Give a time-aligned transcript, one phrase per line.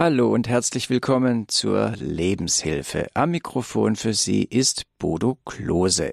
[0.00, 3.08] Hallo und herzlich willkommen zur Lebenshilfe.
[3.14, 6.12] Am Mikrofon für Sie ist Bodo Klose.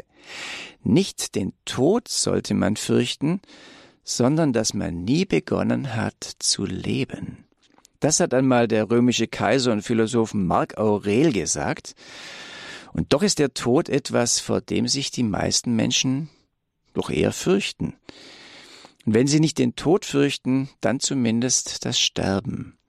[0.82, 3.42] Nicht den Tod sollte man fürchten,
[4.04, 7.46] sondern dass man nie begonnen hat zu leben.
[8.00, 11.94] Das hat einmal der römische Kaiser und Philosoph Mark Aurel gesagt.
[12.92, 16.32] Und doch ist der Tod etwas, vor dem sich die meisten Menschen
[16.96, 17.94] doch eher fürchten.
[19.06, 22.80] Und wenn sie nicht den Tod fürchten, dann zumindest das Sterben.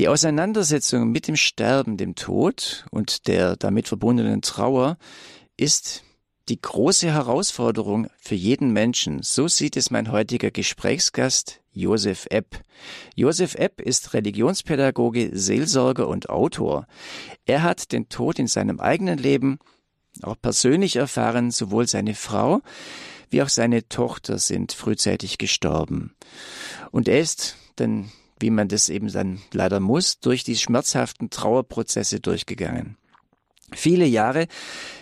[0.00, 4.96] Die Auseinandersetzung mit dem Sterben, dem Tod und der damit verbundenen Trauer
[5.58, 6.04] ist
[6.48, 9.22] die große Herausforderung für jeden Menschen.
[9.22, 12.64] So sieht es mein heutiger Gesprächsgast Josef Epp.
[13.14, 16.86] Josef Epp ist Religionspädagoge, Seelsorger und Autor.
[17.44, 19.58] Er hat den Tod in seinem eigenen Leben
[20.22, 22.62] auch persönlich erfahren, sowohl seine Frau
[23.28, 26.14] wie auch seine Tochter sind frühzeitig gestorben.
[26.90, 32.20] Und er ist, denn wie man das eben dann leider muss, durch die schmerzhaften Trauerprozesse
[32.20, 32.96] durchgegangen.
[33.72, 34.48] Viele Jahre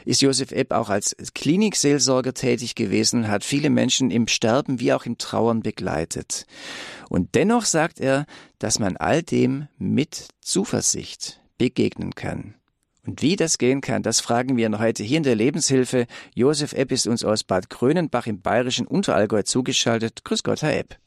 [0.04, 5.06] ist Josef Epp auch als Klinikseelsorger tätig gewesen, hat viele Menschen im Sterben wie auch
[5.06, 6.46] im Trauern begleitet.
[7.08, 8.26] Und dennoch sagt er,
[8.58, 12.54] dass man all dem mit Zuversicht begegnen kann.
[13.06, 16.06] Und wie das gehen kann, das fragen wir heute hier in der Lebenshilfe.
[16.34, 20.24] Josef Epp ist uns aus Bad Grönenbach im bayerischen Unterallgäu zugeschaltet.
[20.24, 20.98] Grüß Gott, Herr Epp.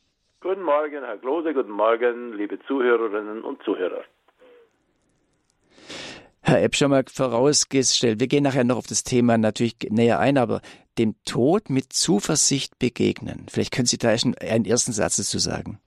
[0.44, 4.04] Guten Morgen, Herr Klose, guten Morgen, liebe Zuhörerinnen und Zuhörer.
[6.42, 10.40] Herr Epp, schon mal vorausgestellt, wir gehen nachher noch auf das Thema natürlich näher ein,
[10.40, 10.62] aber
[10.98, 13.46] dem Tod mit Zuversicht begegnen.
[13.52, 15.80] Vielleicht können Sie da schon einen ersten Satz dazu sagen.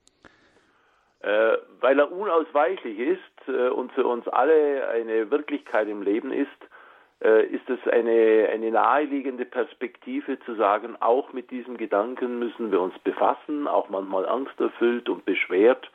[1.18, 6.48] Äh, weil er unausweichlich ist äh, und für uns alle eine Wirklichkeit im Leben ist,
[7.24, 12.98] ist es eine, eine naheliegende Perspektive zu sagen, auch mit diesem Gedanken müssen wir uns
[12.98, 15.90] befassen, auch manchmal angsterfüllt und beschwert,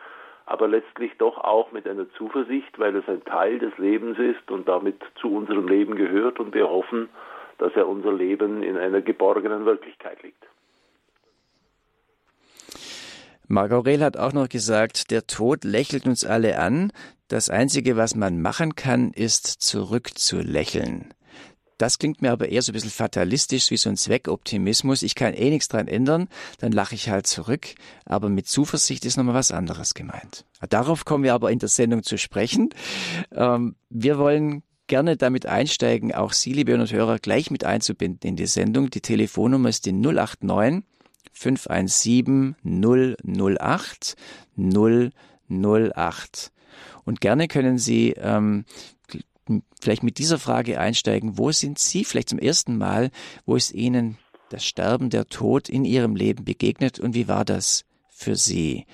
[0.47, 4.67] aber letztlich doch auch mit einer Zuversicht, weil es ein Teil des Lebens ist und
[4.67, 7.09] damit zu unserem Leben gehört und wir hoffen,
[7.59, 10.43] dass er unser Leben in einer geborgenen Wirklichkeit liegt.
[13.47, 16.91] Marc hat auch noch gesagt, der Tod lächelt uns alle an.
[17.27, 21.13] Das Einzige, was man machen kann, ist zurückzulächeln.
[21.79, 25.01] Das klingt mir aber eher so ein bisschen fatalistisch, wie so ein Zweckoptimismus.
[25.01, 26.27] Ich kann eh nichts dran ändern,
[26.59, 27.69] dann lache ich halt zurück.
[28.05, 30.45] Aber mit Zuversicht ist nochmal was anderes gemeint.
[30.69, 32.69] Darauf kommen wir aber in der Sendung zu sprechen.
[33.33, 38.27] Ähm, wir wollen gerne damit einsteigen, auch Sie, liebe Hörer und Hörer, gleich mit einzubinden
[38.29, 38.89] in die Sendung.
[38.89, 40.83] Die Telefonnummer ist die 089
[41.31, 44.17] 517 008
[45.47, 46.51] 008.
[47.05, 48.65] Und gerne können Sie ähm,
[49.79, 51.37] vielleicht mit dieser Frage einsteigen.
[51.37, 53.11] Wo sind Sie vielleicht zum ersten Mal,
[53.45, 54.17] wo ist Ihnen
[54.49, 58.85] das Sterben, der Tod in Ihrem Leben begegnet und wie war das für Sie?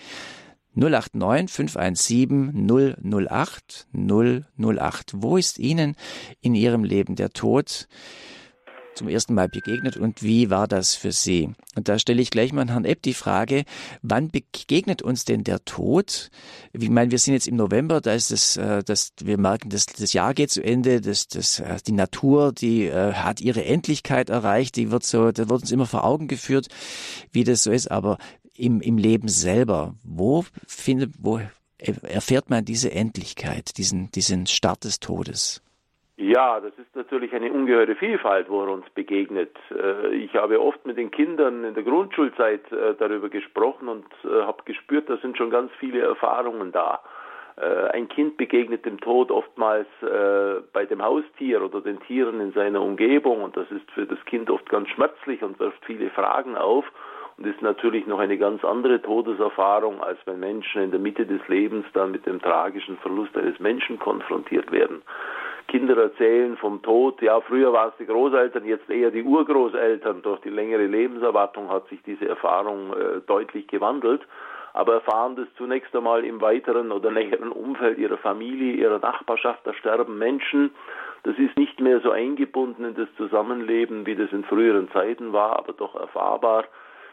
[0.75, 5.13] 089 517 008 008.
[5.15, 5.95] Wo ist Ihnen
[6.41, 7.87] in Ihrem Leben der Tod
[8.95, 11.49] zum ersten Mal begegnet und wie war das für Sie?
[11.75, 13.63] Und da stelle ich gleich mal an Herrn Epp die Frage,
[14.01, 16.29] wann begegnet uns denn der Tod?
[16.73, 19.85] Ich meine, wir sind jetzt im November, da ist es, äh, das, wir merken, das,
[19.85, 24.29] das Jahr geht zu Ende, das, das, äh, die Natur, die äh, hat ihre Endlichkeit
[24.29, 26.67] erreicht, die wird so, da wird uns immer vor Augen geführt,
[27.31, 28.17] wie das so ist, aber
[28.55, 31.41] im, im Leben selber, wo findet, wo
[31.77, 35.61] erfährt man diese Endlichkeit, diesen, diesen Start des Todes?
[36.17, 39.57] Ja, das ist natürlich eine ungeheure Vielfalt, wo er uns begegnet.
[39.69, 44.43] Äh, ich habe oft mit den Kindern in der Grundschulzeit äh, darüber gesprochen und äh,
[44.43, 47.01] habe gespürt, da sind schon ganz viele Erfahrungen da.
[47.57, 49.87] Ein Kind begegnet dem Tod oftmals
[50.73, 54.49] bei dem Haustier oder den Tieren in seiner Umgebung und das ist für das Kind
[54.49, 56.83] oft ganz schmerzlich und wirft viele Fragen auf
[57.37, 61.47] und ist natürlich noch eine ganz andere Todeserfahrung, als wenn Menschen in der Mitte des
[61.47, 65.01] Lebens dann mit dem tragischen Verlust eines Menschen konfrontiert werden.
[65.67, 67.21] Kinder erzählen vom Tod.
[67.21, 70.21] Ja, früher waren es die Großeltern, jetzt eher die Urgroßeltern.
[70.21, 74.21] Durch die längere Lebenserwartung hat sich diese Erfahrung äh, deutlich gewandelt.
[74.73, 79.61] Aber erfahren das zunächst einmal im weiteren oder näheren Umfeld ihrer Familie, ihrer Nachbarschaft.
[79.63, 80.71] Da sterben Menschen.
[81.23, 85.57] Das ist nicht mehr so eingebunden in das Zusammenleben, wie das in früheren Zeiten war,
[85.57, 86.65] aber doch erfahrbar.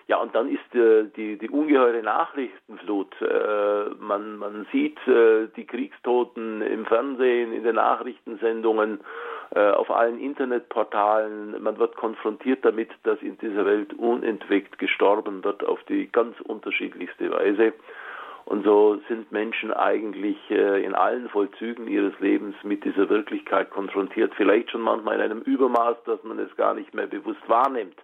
[0.09, 3.15] Ja, und dann ist äh, die, die ungeheure Nachrichtenflut.
[3.23, 9.01] Äh, man, man sieht äh, die Kriegstoten im Fernsehen, in den Nachrichtensendungen,
[9.55, 11.63] äh, auf allen Internetportalen.
[11.63, 17.31] Man wird konfrontiert damit, dass in dieser Welt unentwegt gestorben wird auf die ganz unterschiedlichste
[17.31, 17.73] Weise.
[18.45, 24.33] Und so sind Menschen eigentlich äh, in allen Vollzügen ihres Lebens mit dieser Wirklichkeit konfrontiert.
[24.37, 27.97] Vielleicht schon manchmal in einem Übermaß, dass man es gar nicht mehr bewusst wahrnimmt.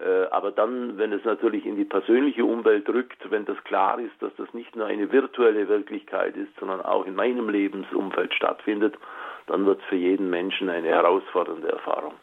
[0.00, 4.14] Äh, aber dann, wenn es natürlich in die persönliche Umwelt rückt, wenn das klar ist,
[4.20, 8.94] dass das nicht nur eine virtuelle Wirklichkeit ist, sondern auch in meinem Lebensumfeld stattfindet,
[9.46, 12.14] dann wird es für jeden Menschen eine herausfordernde Erfahrung.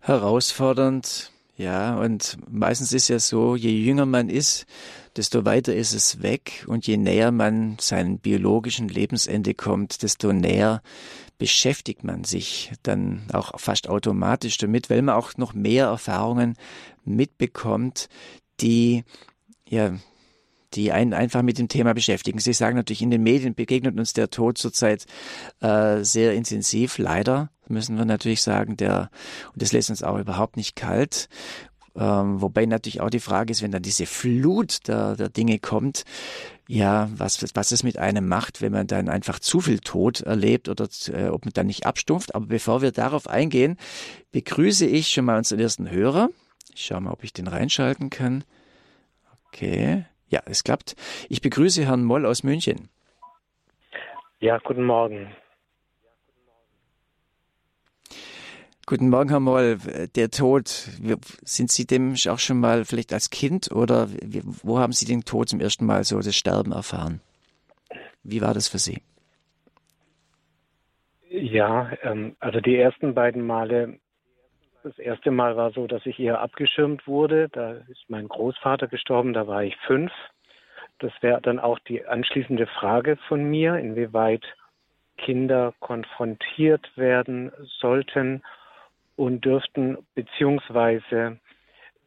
[0.00, 4.66] Herausfordernd, ja, und meistens ist ja so, je jünger man ist,
[5.16, 10.82] desto weiter ist es weg und je näher man seinem biologischen Lebensende kommt, desto näher
[11.42, 16.54] beschäftigt man sich dann auch fast automatisch damit, weil man auch noch mehr Erfahrungen
[17.04, 18.08] mitbekommt,
[18.60, 19.02] die
[19.68, 19.96] ja
[20.74, 22.38] die einen einfach mit dem Thema beschäftigen.
[22.38, 25.04] Sie sagen natürlich, in den Medien begegnet uns der Tod zurzeit
[25.58, 29.10] äh, sehr intensiv, leider müssen wir natürlich sagen, der,
[29.52, 31.28] und das lässt uns auch überhaupt nicht kalt.
[31.96, 36.04] Ähm, wobei natürlich auch die Frage ist, wenn dann diese Flut der, der Dinge kommt,
[36.68, 40.68] ja, was, was es mit einem macht, wenn man dann einfach zu viel Tod erlebt
[40.68, 42.34] oder äh, ob man dann nicht abstumpft.
[42.34, 43.76] Aber bevor wir darauf eingehen,
[44.30, 46.30] begrüße ich schon mal unseren ersten Hörer.
[46.74, 48.44] Ich schaue mal, ob ich den reinschalten kann.
[49.48, 50.04] Okay.
[50.28, 50.96] Ja, es klappt.
[51.28, 52.88] Ich begrüße Herrn Moll aus München.
[54.40, 55.30] Ja, guten Morgen.
[58.92, 59.78] Guten Morgen, Herr Moll.
[60.16, 64.06] Der Tod, sind Sie dem auch schon mal vielleicht als Kind oder
[64.62, 67.22] wo haben Sie den Tod zum ersten Mal so das Sterben erfahren?
[68.22, 69.00] Wie war das für Sie?
[71.30, 73.98] Ja, ähm, also die ersten beiden Male,
[74.82, 77.48] das erste Mal war so, dass ich hier abgeschirmt wurde.
[77.48, 80.12] Da ist mein Großvater gestorben, da war ich fünf.
[80.98, 84.44] Das wäre dann auch die anschließende Frage von mir, inwieweit
[85.16, 88.42] Kinder konfrontiert werden sollten
[89.16, 91.38] und dürften, beziehungsweise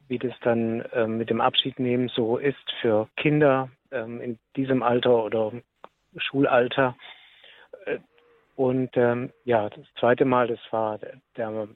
[0.07, 5.23] wie das dann äh, mit dem Abschiednehmen so ist für Kinder ähm, in diesem Alter
[5.23, 5.51] oder
[6.17, 6.95] Schulalter.
[7.85, 7.99] Äh,
[8.55, 10.99] und ähm, ja, das zweite Mal, das war
[11.35, 11.67] der,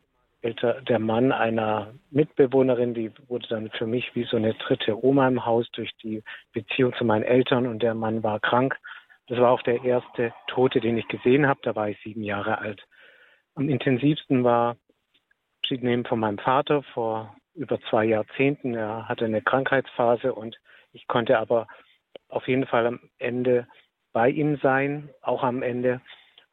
[0.41, 5.27] älter, der Mann einer Mitbewohnerin, die wurde dann für mich wie so eine dritte Oma
[5.27, 6.23] im Haus durch die
[6.53, 8.77] Beziehung zu meinen Eltern und der Mann war krank.
[9.27, 11.59] Das war auch der erste Tote, den ich gesehen habe.
[11.63, 12.83] Da war ich sieben Jahre alt.
[13.55, 14.77] Am intensivsten war
[15.69, 18.73] Abschied nehmen von meinem Vater vor über zwei Jahrzehnten.
[18.73, 20.57] Er hatte eine Krankheitsphase und
[20.93, 21.67] ich konnte aber
[22.27, 23.67] auf jeden Fall am Ende
[24.11, 26.01] bei ihm sein, auch am Ende.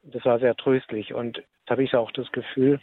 [0.03, 2.79] Das war sehr tröstlich und jetzt habe ich auch das Gefühl,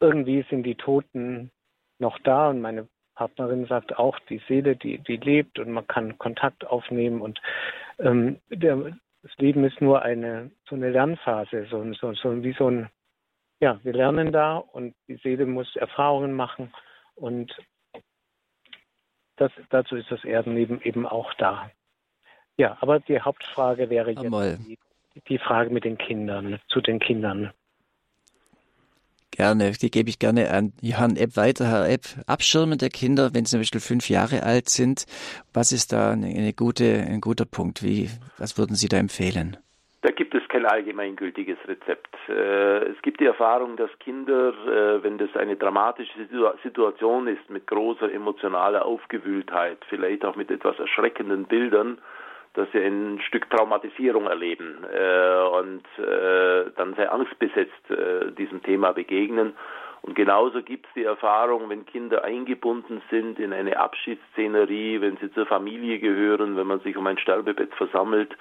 [0.00, 1.50] irgendwie sind die Toten
[1.98, 6.16] noch da und meine Partnerin sagt auch, die Seele, die, die lebt und man kann
[6.16, 7.38] Kontakt aufnehmen und
[7.98, 12.70] ähm, der, das Leben ist nur eine so eine Lernphase, so, so, so wie so
[12.70, 12.88] ein
[13.60, 16.72] ja, wir lernen da und die Seele muss Erfahrungen machen
[17.14, 17.54] und
[19.36, 21.70] das, dazu ist das Erdenleben eben auch da.
[22.56, 24.78] Ja, aber die Hauptfrage wäre jetzt die,
[25.28, 27.52] die, Frage mit den Kindern, zu den Kindern.
[29.30, 31.68] Gerne, die gebe ich gerne an Johann Epp weiter.
[31.68, 35.06] Herr Epp, Abschirmen der Kinder, wenn sie zum Beispiel fünf Jahre alt sind,
[35.52, 37.84] was ist da eine, eine gute, ein guter Punkt?
[37.84, 39.56] Wie, was würden Sie da empfehlen?
[40.08, 42.16] Da gibt es kein allgemeingültiges Rezept.
[42.30, 46.26] Äh, es gibt die Erfahrung, dass Kinder, äh, wenn das eine dramatische
[46.62, 51.98] Situation ist mit großer emotionaler Aufgewühltheit, vielleicht auch mit etwas erschreckenden Bildern,
[52.54, 55.82] dass sie ein Stück Traumatisierung erleben äh, und
[56.76, 59.52] dann sehr angstbesetzt diesem Thema begegnen.
[60.02, 65.30] Und genauso gibt es die Erfahrung, wenn Kinder eingebunden sind in eine Abschiedsszenerie, wenn sie
[65.32, 68.36] zur Familie gehören, wenn man sich um ein Sterbebett versammelt,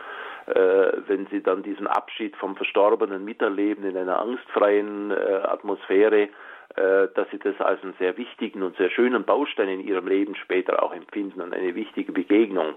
[0.47, 6.29] wenn sie dann diesen Abschied vom Verstorbenen miterleben in einer angstfreien äh, Atmosphäre,
[6.75, 10.35] äh, dass sie das als einen sehr wichtigen und sehr schönen Baustein in ihrem Leben
[10.35, 12.75] später auch empfinden und eine wichtige Begegnung.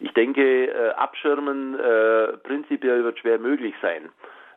[0.00, 4.10] Ich denke, äh, abschirmen äh, prinzipiell wird schwer möglich sein.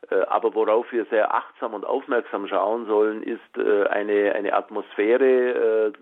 [0.09, 5.93] Äh, aber worauf wir sehr achtsam und aufmerksam schauen sollen, ist äh, eine, eine Atmosphäre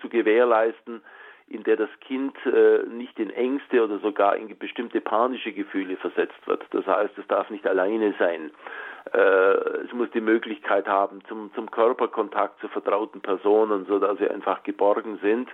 [0.00, 1.02] zu gewährleisten,
[1.48, 6.46] in der das Kind äh, nicht in Ängste oder sogar in bestimmte panische Gefühle versetzt
[6.46, 6.64] wird.
[6.70, 8.50] Das heißt, es darf nicht alleine sein.
[9.12, 9.18] Äh,
[9.84, 14.62] es muss die Möglichkeit haben zum, zum Körperkontakt zu vertrauten Personen, so dass sie einfach
[14.62, 15.48] geborgen sind.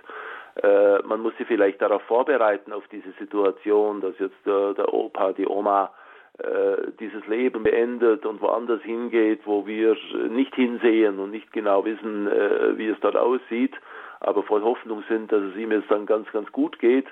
[0.61, 5.33] Äh, man muss sie vielleicht darauf vorbereiten, auf diese Situation, dass jetzt der, der Opa,
[5.33, 5.91] die Oma
[6.37, 9.97] äh, dieses Leben beendet und woanders hingeht, wo wir
[10.29, 13.75] nicht hinsehen und nicht genau wissen, äh, wie es dort aussieht
[14.19, 17.07] aber voll Hoffnung sind, dass es ihm jetzt dann ganz, ganz gut geht.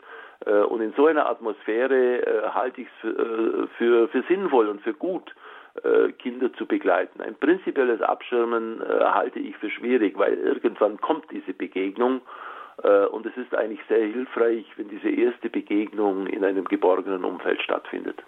[0.45, 4.67] Äh, und in so einer Atmosphäre äh, halte ich es für, äh, für, für sinnvoll
[4.67, 5.33] und für gut,
[6.17, 7.21] Kinder zu begleiten.
[7.21, 12.21] Ein prinzipielles Abschirmen halte ich für schwierig, weil irgendwann kommt diese Begegnung
[13.11, 18.23] und es ist eigentlich sehr hilfreich, wenn diese erste Begegnung in einem geborgenen Umfeld stattfindet.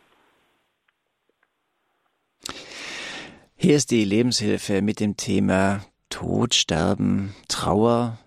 [3.55, 5.79] Hier ist die Lebenshilfe mit dem Thema
[6.11, 8.19] Tod, Sterben, Trauer,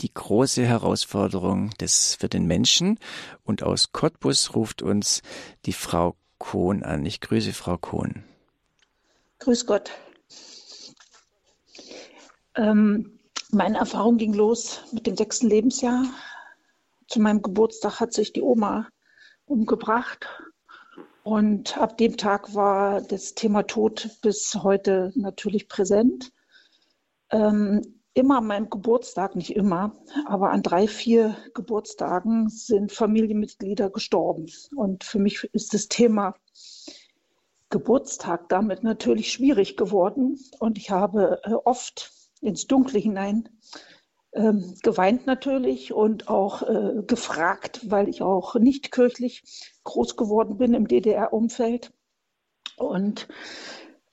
[0.00, 2.98] die große Herausforderung des für den Menschen.
[3.44, 5.22] Und aus Cottbus ruft uns
[5.66, 7.06] die Frau Kohn an.
[7.06, 8.24] Ich grüße Frau Kohn.
[9.38, 9.90] Grüß Gott.
[12.56, 13.18] Ähm,
[13.50, 16.04] meine Erfahrung ging los mit dem sechsten Lebensjahr.
[17.08, 18.88] Zu meinem Geburtstag hat sich die Oma
[19.46, 20.26] umgebracht.
[21.22, 26.32] Und ab dem Tag war das Thema Tod bis heute natürlich präsent.
[27.30, 34.46] Ähm, immer an meinem Geburtstag, nicht immer, aber an drei, vier Geburtstagen sind Familienmitglieder gestorben.
[34.74, 36.34] Und für mich ist das Thema
[37.70, 40.38] Geburtstag damit natürlich schwierig geworden.
[40.60, 43.48] Und ich habe äh, oft ins Dunkle hinein
[44.32, 49.42] ähm, geweint natürlich und auch äh, gefragt, weil ich auch nicht kirchlich
[49.84, 51.92] groß geworden bin im DDR-Umfeld.
[52.76, 53.28] Und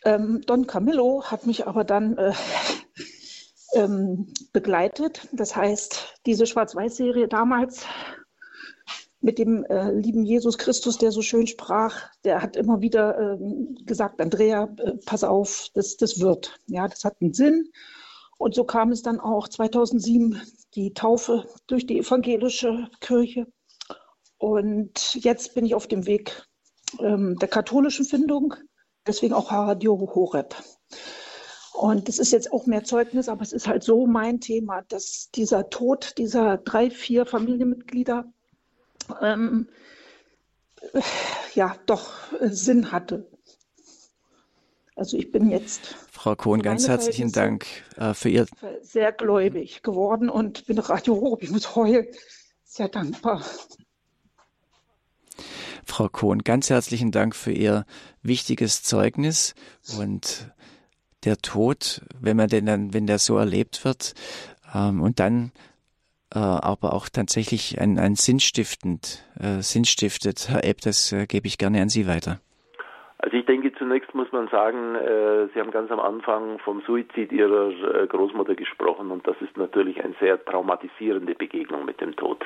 [0.05, 2.33] ähm, Don Camillo hat mich aber dann äh,
[3.73, 5.27] ähm, begleitet.
[5.31, 7.85] Das heißt, diese Schwarz-Weiß-Serie damals
[9.21, 13.77] mit dem äh, lieben Jesus Christus, der so schön sprach, der hat immer wieder ähm,
[13.85, 16.59] gesagt, Andrea, äh, pass auf, das, das wird.
[16.67, 17.69] Ja, das hat einen Sinn.
[18.37, 20.41] Und so kam es dann auch 2007
[20.73, 23.45] die Taufe durch die evangelische Kirche.
[24.39, 26.47] Und jetzt bin ich auf dem Weg
[26.99, 28.55] ähm, der katholischen Findung,
[29.05, 30.55] deswegen auch Radio Horeb.
[31.81, 35.31] Und das ist jetzt auch mehr Zeugnis, aber es ist halt so mein Thema, dass
[35.31, 38.31] dieser Tod dieser drei, vier Familienmitglieder
[39.19, 39.67] ähm,
[41.55, 43.27] ja doch Sinn hatte.
[44.95, 45.95] Also ich bin jetzt.
[46.11, 47.65] Frau Kohn, ganz herzlichen Dank
[47.97, 48.45] äh, für Ihr.
[48.83, 51.41] Sehr gläubig geworden und bin Radio Horeb.
[51.41, 52.05] Ich muss heulen.
[52.63, 53.43] Sehr dankbar.
[55.87, 57.87] Frau Kohn, ganz herzlichen Dank für Ihr
[58.21, 59.55] wichtiges Zeugnis
[59.97, 60.53] und
[61.23, 64.13] der Tod, wenn man den dann, wenn der so erlebt wird
[64.73, 65.51] ähm, und dann
[66.33, 70.49] äh, aber auch tatsächlich ein, ein sinnstiftend, äh, sinnstiftet.
[70.49, 72.39] Herr Epp, das äh, gebe ich gerne an Sie weiter.
[73.17, 77.31] Also ich denke, zunächst muss man sagen, äh, Sie haben ganz am Anfang vom Suizid
[77.31, 82.45] Ihrer äh, Großmutter gesprochen und das ist natürlich eine sehr traumatisierende Begegnung mit dem Tod.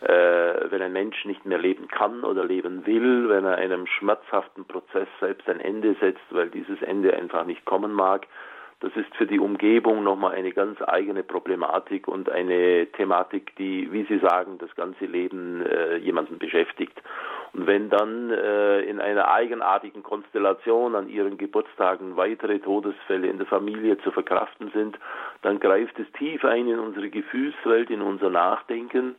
[0.00, 4.64] Äh, wenn ein Mensch nicht mehr leben kann oder leben will, wenn er einem schmerzhaften
[4.64, 8.26] Prozess selbst ein Ende setzt, weil dieses Ende einfach nicht kommen mag,
[8.82, 14.04] das ist für die Umgebung nochmal eine ganz eigene Problematik und eine Thematik, die, wie
[14.04, 17.00] Sie sagen, das ganze Leben äh, jemanden beschäftigt.
[17.52, 23.46] Und wenn dann äh, in einer eigenartigen Konstellation an ihren Geburtstagen weitere Todesfälle in der
[23.46, 24.98] Familie zu verkraften sind,
[25.42, 29.14] dann greift es tief ein in unsere Gefühlswelt, in unser Nachdenken.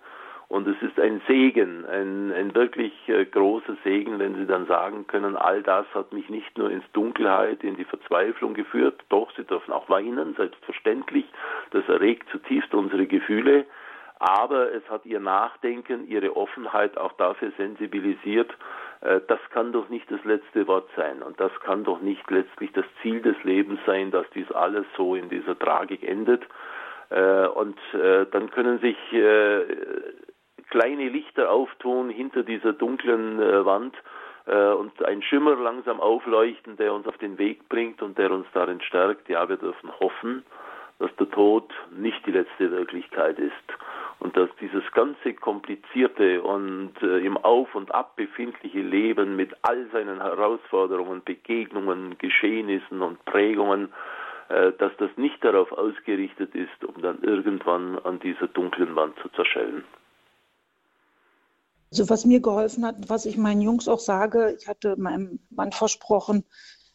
[0.54, 5.08] Und es ist ein Segen, ein, ein wirklich äh, großer Segen, wenn Sie dann sagen
[5.08, 9.46] können, all das hat mich nicht nur ins Dunkelheit, in die Verzweiflung geführt, doch, Sie
[9.46, 11.26] dürfen auch weinen, selbstverständlich,
[11.72, 13.66] das erregt zutiefst unsere Gefühle,
[14.20, 18.56] aber es hat ihr Nachdenken, ihre Offenheit auch dafür sensibilisiert,
[19.02, 21.24] äh, das kann doch nicht das letzte Wort sein.
[21.24, 25.16] Und das kann doch nicht letztlich das Ziel des Lebens sein, dass dies alles so
[25.16, 26.44] in dieser Tragik endet.
[27.10, 28.98] Äh, und äh, dann können sich
[30.74, 33.96] kleine Lichter auftun hinter dieser dunklen Wand
[34.46, 38.82] und ein Schimmer langsam aufleuchten, der uns auf den Weg bringt und der uns darin
[38.82, 39.30] stärkt.
[39.30, 40.44] Ja, wir dürfen hoffen,
[40.98, 43.54] dass der Tod nicht die letzte Wirklichkeit ist
[44.24, 49.86] und dass dieses ganze komplizierte und äh, im Auf und Ab befindliche Leben mit all
[49.92, 53.92] seinen Herausforderungen, Begegnungen, Geschehnissen und Prägungen,
[54.48, 59.28] äh, dass das nicht darauf ausgerichtet ist, um dann irgendwann an dieser dunklen Wand zu
[59.30, 59.84] zerschellen.
[61.94, 65.72] Also was mir geholfen hat, was ich meinen Jungs auch sage, ich hatte meinem Mann
[65.72, 66.44] versprochen,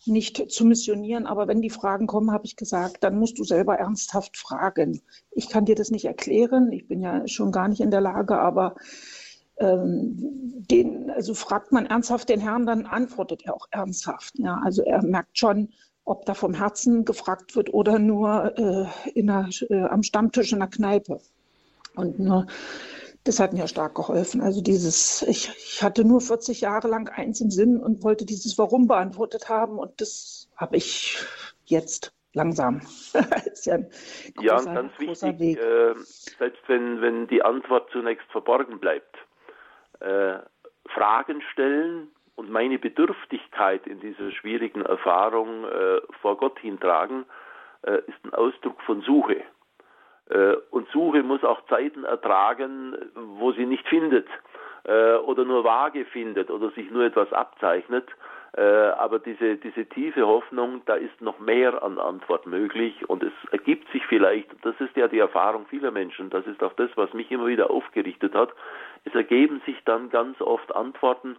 [0.07, 1.25] nicht zu missionieren.
[1.25, 5.01] Aber wenn die Fragen kommen, habe ich gesagt, dann musst du selber ernsthaft fragen.
[5.31, 6.73] Ich kann dir das nicht erklären.
[6.73, 8.75] Ich bin ja schon gar nicht in der Lage, aber
[9.59, 10.17] ähm,
[10.69, 14.37] den, also fragt man ernsthaft den Herrn, dann antwortet er auch ernsthaft.
[14.41, 15.69] Ja, also er merkt schon,
[16.05, 20.67] ob da vom Herzen gefragt wird oder nur äh, einer, äh, am Stammtisch in der
[20.67, 21.21] Kneipe.
[21.95, 22.49] Und nur
[23.29, 24.41] das hat mir stark geholfen.
[24.41, 28.59] Also dieses, ich, ich hatte nur 40 Jahre lang eins im Sinn und wollte dieses
[28.59, 31.19] Warum beantwortet haben und das habe ich
[31.67, 32.81] jetzt langsam.
[33.53, 33.91] ist ja, ein
[34.35, 35.95] großer, ja, und ganz wichtig, äh,
[36.39, 39.17] selbst wenn, wenn die Antwort zunächst verborgen bleibt,
[40.01, 40.39] äh,
[40.89, 47.27] Fragen stellen und meine Bedürftigkeit in dieser schwierigen Erfahrung äh, vor Gott hintragen,
[47.83, 49.43] äh, ist ein Ausdruck von Suche.
[50.31, 54.27] Äh, und Suche muss auch Zeiten ertragen, wo sie nicht findet
[54.85, 58.09] äh, oder nur vage findet oder sich nur etwas abzeichnet.
[58.57, 63.33] Äh, aber diese, diese tiefe Hoffnung, da ist noch mehr an Antwort möglich und es
[63.53, 67.13] ergibt sich vielleicht, das ist ja die Erfahrung vieler Menschen, das ist auch das, was
[67.13, 68.51] mich immer wieder aufgerichtet hat,
[69.05, 71.37] es ergeben sich dann ganz oft Antworten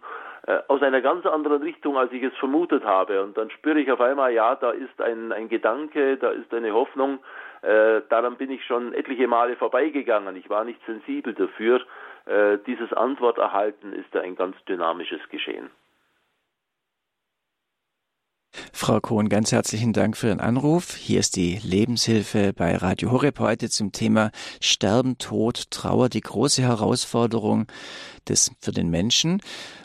[0.68, 3.22] aus einer ganz anderen Richtung, als ich es vermutet habe.
[3.22, 6.72] Und dann spüre ich auf einmal, ja, da ist ein, ein Gedanke, da ist eine
[6.72, 7.18] Hoffnung,
[7.62, 10.36] äh, daran bin ich schon etliche Male vorbeigegangen.
[10.36, 11.80] Ich war nicht sensibel dafür.
[12.26, 15.70] Äh, dieses Antwort erhalten ist ein ganz dynamisches Geschehen.
[18.72, 20.94] Frau Kohn, ganz herzlichen Dank für Ihren Anruf.
[20.94, 26.62] Hier ist die Lebenshilfe bei Radio Horeb heute zum Thema Sterben, Tod, Trauer, die große
[26.62, 27.66] Herausforderung
[28.28, 29.40] des, für den Menschen.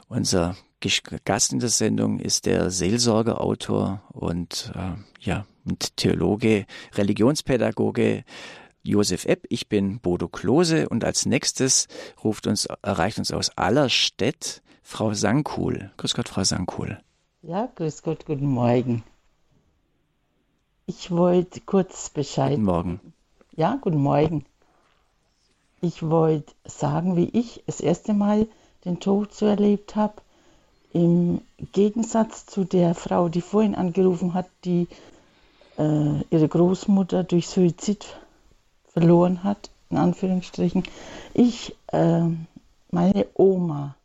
[0.07, 0.55] Unser
[1.25, 8.23] Gast in der Sendung ist der Seelsorgerautor und äh, ja, und Theologe, Religionspädagoge
[8.83, 9.45] Josef Epp.
[9.49, 11.87] Ich bin Bodo Klose und als nächstes
[12.23, 15.91] ruft uns, erreicht uns aus Allerstedt Frau Sankul.
[15.97, 16.99] Grüß Gott, Frau Sankul.
[17.41, 19.03] Ja, grüß Gott, guten Morgen.
[20.85, 22.51] Ich wollte kurz Bescheid.
[22.51, 22.99] Guten Morgen.
[23.55, 24.45] Ja, guten Morgen.
[25.81, 28.47] Ich wollte sagen, wie ich das erste Mal
[28.85, 30.21] den Tod so erlebt habe.
[30.93, 31.41] Im
[31.73, 34.87] Gegensatz zu der Frau, die vorhin angerufen hat, die
[35.77, 38.05] äh, ihre Großmutter durch Suizid
[38.87, 40.83] verloren hat, in Anführungsstrichen.
[41.33, 42.23] Ich, äh,
[42.91, 43.95] meine Oma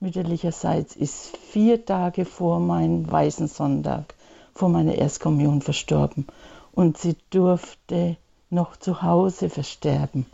[0.00, 4.14] mütterlicherseits ist vier Tage vor meinem Weißen Sonntag,
[4.54, 6.26] vor meiner Erstkommunion verstorben.
[6.72, 8.16] Und sie durfte
[8.50, 10.26] noch zu Hause versterben.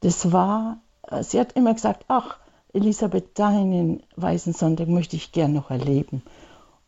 [0.00, 2.38] Das war, äh, sie hat immer gesagt, ach,
[2.72, 6.22] Elisabeth, deinen Weißen Sonntag möchte ich gern noch erleben.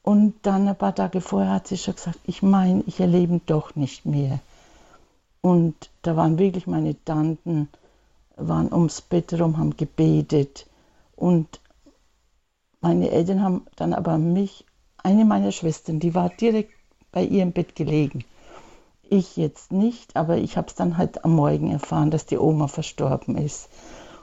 [0.04, 3.74] Und dann ein paar Tage vorher hat sie schon gesagt, ich meine, ich erlebe doch
[3.74, 4.38] nicht mehr.
[5.40, 7.70] Und da waren wirklich meine Tanten,
[8.36, 10.66] waren ums Bett herum, haben gebetet.
[11.16, 11.58] Und
[12.82, 14.66] meine Eltern haben dann aber mich,
[15.02, 16.74] eine meiner Schwestern, die war direkt
[17.10, 18.24] bei ihrem Bett gelegen.
[19.08, 22.68] Ich jetzt nicht, aber ich habe es dann halt am Morgen erfahren, dass die Oma
[22.68, 23.70] verstorben ist.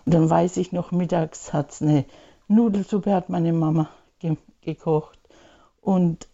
[0.05, 2.05] Und dann weiß ich noch, mittags hat es eine
[2.47, 5.20] Nudelsuppe, hat meine Mama ge gekocht.
[5.81, 6.27] Und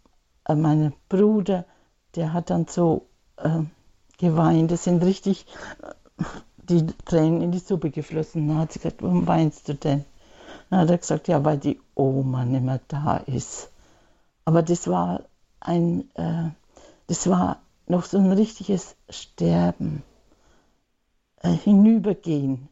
[0.46, 1.66] äh, mein Bruder,
[2.16, 3.62] der hat dann so äh,
[4.18, 4.72] geweint.
[4.72, 5.46] Das sind richtig
[5.82, 6.24] äh,
[6.58, 8.48] die Tränen in die Suppe geflossen.
[8.48, 10.06] Dann hat sie gesagt, warum weinst du denn?
[10.70, 13.72] Dann hat er gesagt, ja, weil die Oma nicht mehr da ist.
[14.46, 15.24] Aber das war
[15.60, 16.50] ein, äh,
[17.08, 20.04] das war noch so ein richtiges Sterben,
[21.42, 22.68] äh, hinübergehen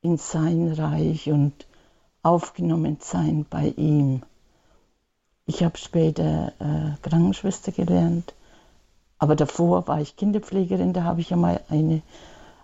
[0.00, 1.66] in sein Reich und
[2.22, 4.22] aufgenommen sein bei ihm.
[5.48, 8.34] Ich habe später äh, Krankenschwester gelernt,
[9.18, 12.02] aber davor war ich Kinderpflegerin, da habe ich einmal eine,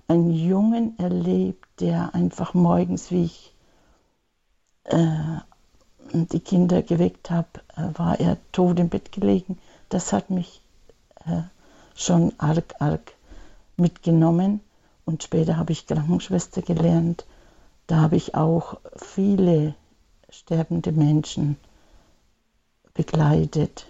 [0.07, 3.55] einen Jungen erlebt, der einfach morgens, wie ich
[4.85, 5.38] äh,
[6.12, 9.59] die Kinder geweckt habe, äh, war er tot im Bett gelegen.
[9.88, 10.61] Das hat mich
[11.25, 11.40] äh,
[11.94, 13.14] schon arg, arg
[13.79, 14.61] mitgenommen.
[15.07, 17.25] Und später habe ich Krankenschwester gelernt.
[17.87, 19.75] Da habe ich auch viele
[20.29, 21.57] sterbende Menschen
[22.95, 23.87] begleitet.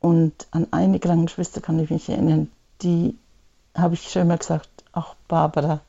[0.00, 2.50] Und an eine Krankenschwester kann ich mich erinnern,
[2.82, 3.18] die
[3.74, 5.80] habe ich schon immer gesagt, ach Barbara,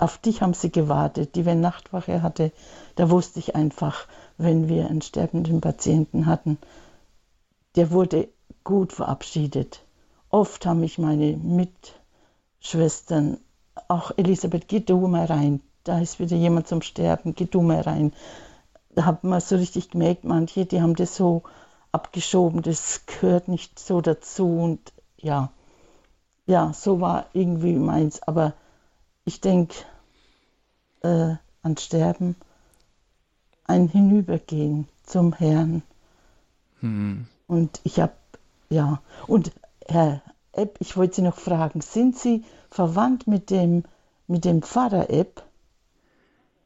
[0.00, 1.34] auf dich haben sie gewartet.
[1.34, 2.52] Die, wenn Nachtwache hatte,
[2.96, 4.06] da wusste ich einfach,
[4.38, 6.58] wenn wir einen sterbenden Patienten hatten,
[7.76, 8.28] der wurde
[8.62, 9.80] gut verabschiedet.
[10.30, 11.36] Oft haben mich meine
[12.60, 13.38] Mitschwestern,
[13.88, 17.80] auch Elisabeth, geh du mal rein, da ist wieder jemand zum Sterben, geh du mal
[17.80, 18.12] rein.
[18.94, 21.42] Da hat man so richtig gemerkt, manche, die haben das so
[21.92, 25.50] abgeschoben, das gehört nicht so dazu und ja,
[26.46, 28.22] ja, so war irgendwie meins.
[28.22, 28.54] Aber
[29.24, 29.74] ich denke
[31.02, 32.36] äh, an Sterben,
[33.64, 35.82] ein Hinübergehen zum Herrn.
[36.80, 37.26] Hm.
[37.46, 38.14] Und ich habe,
[38.68, 39.52] ja, und
[39.86, 43.84] Herr Epp, ich wollte Sie noch fragen, sind Sie verwandt mit dem,
[44.26, 45.42] mit dem Pfarrer Epp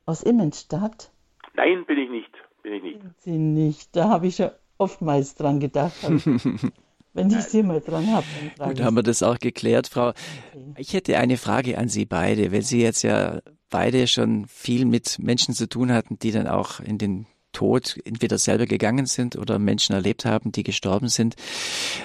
[0.06, 1.10] aus Immenstadt?
[1.58, 2.30] Nein, bin ich nicht.
[2.62, 3.00] Bin ich nicht.
[3.00, 3.96] Sind Sie nicht.
[3.96, 5.96] Da habe ich schon oftmals dran gedacht.
[7.14, 8.26] Wenn ich Sie mal dran habe.
[8.60, 10.10] Gut, haben wir das auch geklärt, Frau.
[10.10, 10.74] Okay.
[10.76, 13.40] Ich hätte eine Frage an Sie beide, weil Sie jetzt ja
[13.70, 17.26] beide schon viel mit Menschen zu tun hatten, die dann auch in den
[17.58, 21.34] Tod entweder selber gegangen sind oder Menschen erlebt haben, die gestorben sind.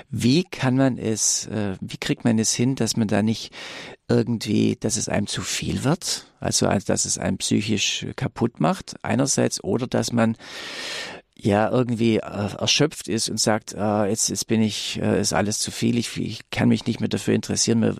[0.10, 3.54] Wie kann man es, äh, wie kriegt man es hin, dass man da nicht
[4.10, 9.64] irgendwie, dass es einem zu viel wird, also dass es einem psychisch kaputt macht einerseits
[9.64, 10.38] oder dass man
[11.44, 12.22] ja irgendwie äh,
[12.58, 16.16] erschöpft ist und sagt, äh, jetzt, jetzt bin ich, äh, ist alles zu viel, ich,
[16.18, 17.98] ich kann mich nicht mehr dafür interessieren, mehr,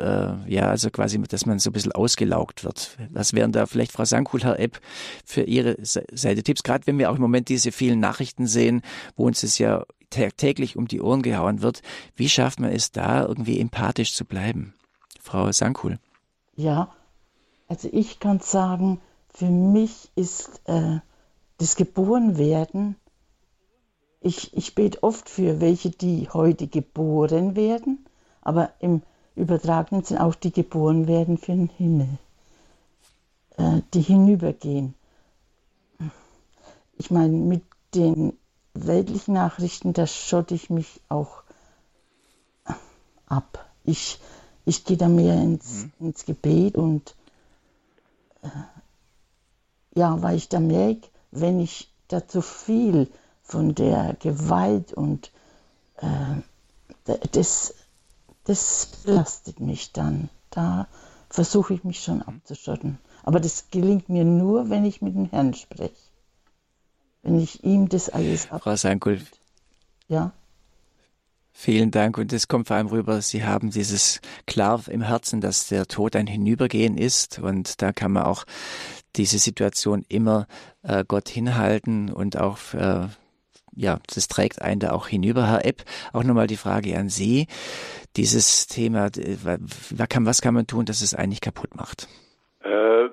[0.48, 2.98] äh, ja, also quasi, dass man so ein bisschen ausgelaugt wird.
[3.12, 4.80] Was wären da vielleicht, Frau Sankul, Herr Epp,
[5.26, 8.82] für Ihre Seite Tipps, gerade wenn wir auch im Moment diese vielen Nachrichten sehen,
[9.18, 11.82] wo uns es ja täglich um die Ohren gehauen wird,
[12.16, 14.74] wie schafft man es da, irgendwie empathisch zu bleiben?
[15.20, 16.00] Frau Sankul.
[16.56, 16.92] Ja,
[17.68, 19.02] also ich kann sagen,
[19.34, 21.00] für mich ist äh,
[21.58, 22.96] das Geborenwerden
[24.24, 28.06] ich, ich bete oft für welche, die heute geboren werden,
[28.42, 29.02] aber im
[29.36, 32.08] übertragenen Sinn auch die geboren werden für den Himmel,
[33.58, 34.94] äh, die hinübergehen.
[36.98, 38.34] Ich meine, mit den
[38.74, 41.44] weltlichen Nachrichten, da schotte ich mich auch
[43.28, 43.66] ab.
[43.84, 44.20] Ich,
[44.66, 46.08] ich gehe da mehr ins, mhm.
[46.08, 47.14] ins Gebet und
[48.42, 48.50] äh,
[49.96, 53.10] ja, weil ich da merke, wenn ich da zu viel
[53.54, 55.32] von der Gewalt und
[55.98, 57.76] äh, das,
[58.46, 60.30] das belastet mich dann.
[60.50, 60.88] Da
[61.30, 62.98] versuche ich mich schon abzuschotten.
[63.22, 65.94] Aber das gelingt mir nur, wenn ich mit dem Herrn spreche.
[67.22, 68.64] Wenn ich ihm das alles ab.
[68.64, 69.22] Frau Sankel.
[70.08, 70.32] Ja.
[71.52, 72.18] Vielen Dank.
[72.18, 76.16] Und es kommt vor allem rüber, Sie haben dieses klar im Herzen, dass der Tod
[76.16, 77.38] ein Hinübergehen ist.
[77.38, 78.46] Und da kann man auch
[79.16, 80.48] diese Situation immer
[80.82, 83.08] äh, Gott hinhalten und auch äh,
[83.76, 85.48] ja, das trägt einen da auch hinüber.
[85.48, 85.84] Herr Epp,
[86.14, 87.48] auch nochmal die Frage an Sie.
[88.16, 92.08] Dieses Thema, was kann, was kann man tun, dass es eigentlich kaputt macht?
[92.62, 93.10] Äh,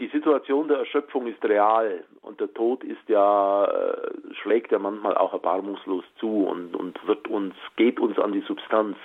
[0.00, 5.16] die Situation der Erschöpfung ist real und der Tod ist ja, äh, schlägt ja manchmal
[5.16, 8.96] auch erbarmungslos zu und, und wird uns, geht uns an die Substanz.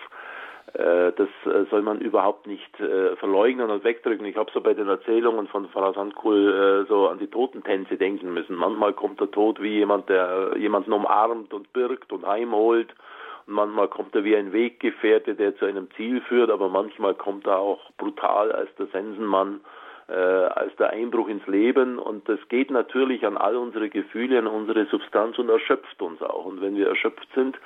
[0.74, 4.26] Äh, das äh, soll man überhaupt nicht äh, verleugnen und wegdrücken.
[4.26, 8.56] Ich habe so bei den Erzählungen von Frau Sandkuhl so an die Totentänze denken müssen.
[8.56, 12.94] Manchmal kommt der Tod wie jemand, der jemanden umarmt und birgt und heimholt.
[13.46, 17.48] Und manchmal kommt er wie ein Weggefährte, der zu einem Ziel führt, aber manchmal kommt
[17.48, 19.62] er auch brutal als der Sensenmann,
[20.08, 21.98] als der Einbruch ins Leben.
[21.98, 26.46] Und das geht natürlich an all unsere Gefühle, an unsere Substanz und erschöpft uns auch.
[26.46, 27.58] Und wenn wir erschöpft sind,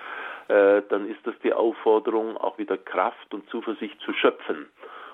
[0.48, 4.68] äh, dann ist das die Aufforderung, auch wieder Kraft und Zuversicht zu schöpfen.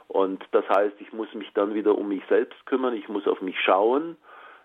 [0.08, 3.42] Und das heißt, ich muss mich dann wieder um mich selbst kümmern, ich muss auf
[3.42, 4.16] mich schauen,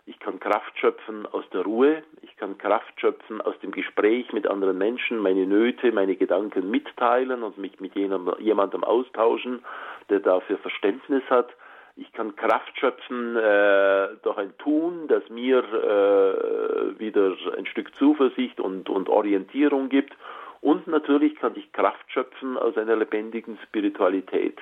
[0.04, 4.48] ich kann Kraft schöpfen aus der Ruhe, ich kann Kraft schöpfen aus dem Gespräch mit
[4.48, 9.64] anderen Menschen, meine Nöte, meine Gedanken mitteilen und mich mit jemandem austauschen,
[10.10, 11.50] der dafür Verständnis hat.
[11.94, 18.58] Ich kann Kraft schöpfen äh, durch ein Tun, das mir äh, wieder ein Stück Zuversicht
[18.58, 20.14] und, und Orientierung gibt.
[20.62, 24.58] Und natürlich kann ich Kraft schöpfen aus einer lebendigen Spiritualität.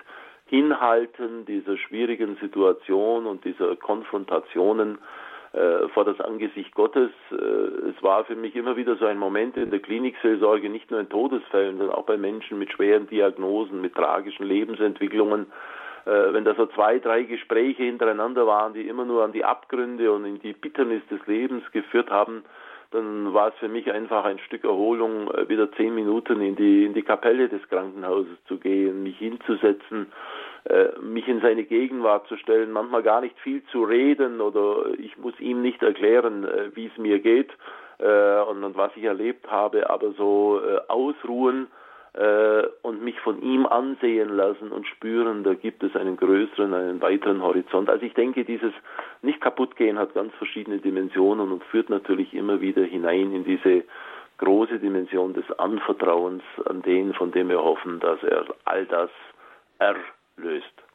[0.46, 4.98] Hinhalten dieser schwierigen Situation und dieser Konfrontationen
[5.52, 7.10] äh, vor das Angesicht Gottes.
[7.30, 11.00] Äh, es war für mich immer wieder so ein Moment in der Klinikseelsorge, nicht nur
[11.00, 15.46] in Todesfällen, sondern auch bei Menschen mit schweren Diagnosen, mit tragischen Lebensentwicklungen.
[16.06, 20.12] Äh, wenn da so zwei, drei Gespräche hintereinander waren, die immer nur an die Abgründe
[20.12, 22.42] und in die Bitternis des Lebens geführt haben,
[22.90, 26.84] dann war es für mich einfach ein Stück Erholung, äh, wieder zehn Minuten in die,
[26.84, 30.12] in die Kapelle des Krankenhauses zu gehen, mich hinzusetzen,
[30.64, 35.16] äh, mich in seine Gegenwart zu stellen, manchmal gar nicht viel zu reden oder ich
[35.18, 37.50] muss ihm nicht erklären, äh, wie es mir geht
[38.00, 41.66] und, was ich erlebt habe, aber so ausruhen,
[42.82, 47.40] und mich von ihm ansehen lassen und spüren, da gibt es einen größeren, einen weiteren
[47.40, 47.88] Horizont.
[47.88, 48.72] Also ich denke, dieses
[49.22, 53.84] nicht kaputtgehen hat ganz verschiedene Dimensionen und führt natürlich immer wieder hinein in diese
[54.38, 59.10] große Dimension des Anvertrauens an den, von dem wir hoffen, dass er all das
[59.78, 60.89] erlöst.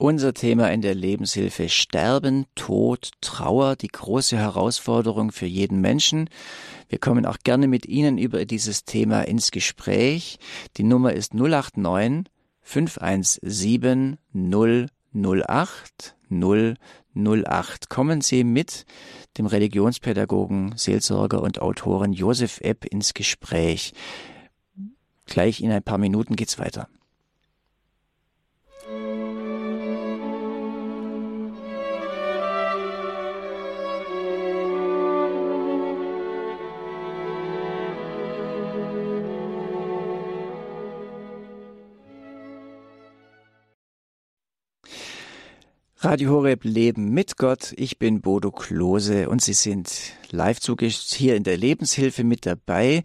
[0.00, 6.30] Unser Thema in der Lebenshilfe Sterben, Tod, Trauer, die große Herausforderung für jeden Menschen.
[6.88, 10.38] Wir kommen auch gerne mit Ihnen über dieses Thema ins Gespräch.
[10.76, 12.30] Die Nummer ist 089
[12.60, 17.88] 517 008 008.
[17.88, 18.86] Kommen Sie mit
[19.36, 23.94] dem Religionspädagogen, Seelsorger und Autoren Josef Epp ins Gespräch.
[25.26, 26.88] Gleich in ein paar Minuten geht's weiter.
[46.08, 47.74] Radio Horeb Leben mit Gott.
[47.76, 49.92] Ich bin Bodo Klose und Sie sind
[50.30, 53.02] live hier in der Lebenshilfe mit dabei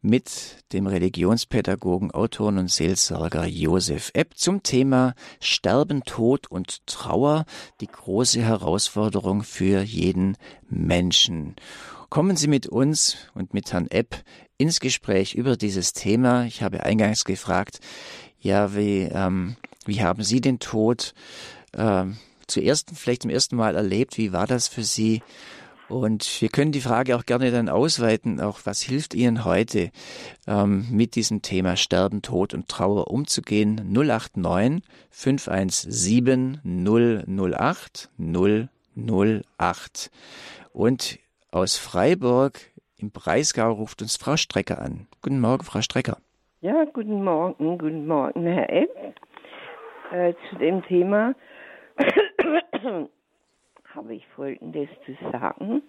[0.00, 7.46] mit dem Religionspädagogen, Autoren und Seelsorger Josef Epp zum Thema Sterben, Tod und Trauer,
[7.80, 10.36] die große Herausforderung für jeden
[10.68, 11.56] Menschen.
[12.10, 14.22] Kommen Sie mit uns und mit Herrn Epp
[14.56, 16.44] ins Gespräch über dieses Thema.
[16.44, 17.80] Ich habe eingangs gefragt,
[18.38, 21.12] ja, wie, ähm, wie haben Sie den Tod
[21.76, 24.18] ähm, zuerst vielleicht zum ersten Mal erlebt?
[24.18, 25.22] Wie war das für Sie?
[25.88, 29.90] Und wir können die Frage auch gerne dann ausweiten, auch was hilft Ihnen heute
[30.48, 33.92] ähm, mit diesem Thema Sterben, Tod und Trauer umzugehen?
[33.92, 40.10] 089 517 008 008.
[40.72, 41.18] Und
[41.52, 42.58] aus Freiburg
[42.98, 45.06] im Breisgau ruft uns Frau Strecker an.
[45.22, 46.18] Guten Morgen, Frau Strecker.
[46.62, 48.90] Ja, guten Morgen, guten Morgen, Herr Epp.
[50.10, 51.34] Äh, zu dem Thema
[53.94, 55.82] habe ich Folgendes zu sagen.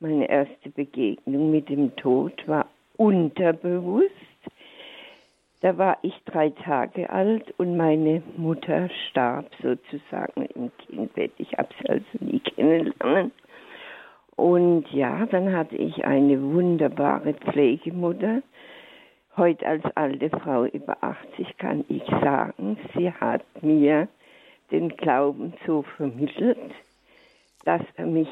[0.00, 2.66] Meine erste Begegnung mit dem Tod war
[2.96, 4.12] unterbewusst.
[5.60, 11.32] Da war ich drei Tage alt und meine Mutter starb sozusagen im Kindbett.
[11.38, 13.32] Ich habe sie also nie kennenlernen.
[14.36, 18.42] Und ja, dann hatte ich eine wunderbare Pflegemutter.
[19.36, 24.06] Heute als alte Frau über 80 kann ich sagen, sie hat mir
[24.70, 26.72] den Glauben so vermittelt,
[27.64, 28.28] dass er mich,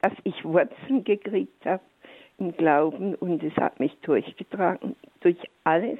[0.00, 1.82] dass ich Wurzeln gekriegt habe
[2.38, 5.98] im Glauben und es hat mich durchgetragen durch alles,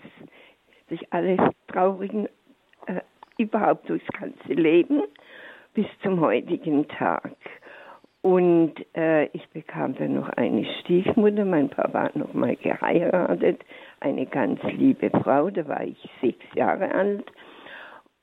[0.88, 1.36] durch alle
[1.68, 2.26] traurigen,
[2.86, 3.00] äh,
[3.38, 5.02] überhaupt durchs ganze Leben
[5.74, 7.36] bis zum heutigen Tag.
[8.22, 11.44] Und äh, ich bekam dann noch eine Stiefmutter.
[11.44, 13.64] Mein Papa hat noch mal geheiratet.
[13.98, 15.50] Eine ganz liebe Frau.
[15.50, 17.24] Da war ich sechs Jahre alt.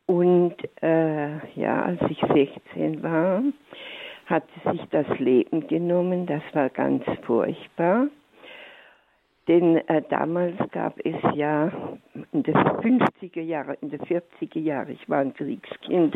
[0.09, 3.43] Und äh, ja, als ich 16 war,
[4.25, 6.25] hat sie sich das Leben genommen.
[6.25, 8.07] Das war ganz furchtbar.
[9.49, 11.71] Denn äh, damals gab es ja
[12.33, 16.15] in den 50er Jahren, in den 40er Jahren, ich war ein Kriegskind,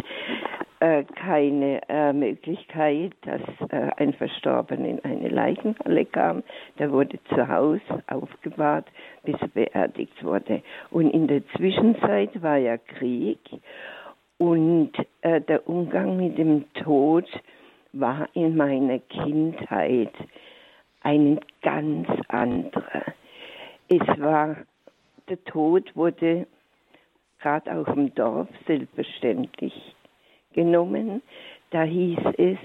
[0.80, 3.42] äh, keine äh, Möglichkeit, dass
[3.72, 6.44] äh, ein Verstorbener in eine Leichenhalle kam.
[6.78, 8.86] Der wurde zu Hause aufgebahrt,
[9.24, 10.62] bis er beerdigt wurde.
[10.92, 13.40] Und in der Zwischenzeit war ja Krieg
[14.38, 14.92] und
[15.22, 17.26] äh, der Umgang mit dem Tod
[17.94, 20.14] war in meiner Kindheit
[21.02, 23.06] ein ganz anderer.
[23.96, 24.58] Es war,
[25.30, 26.48] der Tod wurde
[27.40, 29.96] gerade auch im Dorf selbstverständlich
[30.54, 31.22] genommen.
[31.70, 32.58] Da hieß es,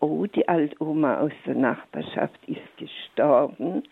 [0.00, 3.84] oh, die Altoma aus der Nachbarschaft ist gestorben.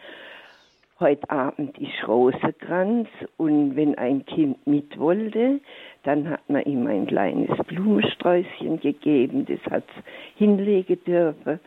[0.99, 5.61] Heute Abend ist Rosenkranz und wenn ein Kind mit wollte,
[6.03, 10.05] dann hat man ihm ein kleines Blumensträußchen gegeben, das hat es
[10.39, 11.61] hinlegen dürfen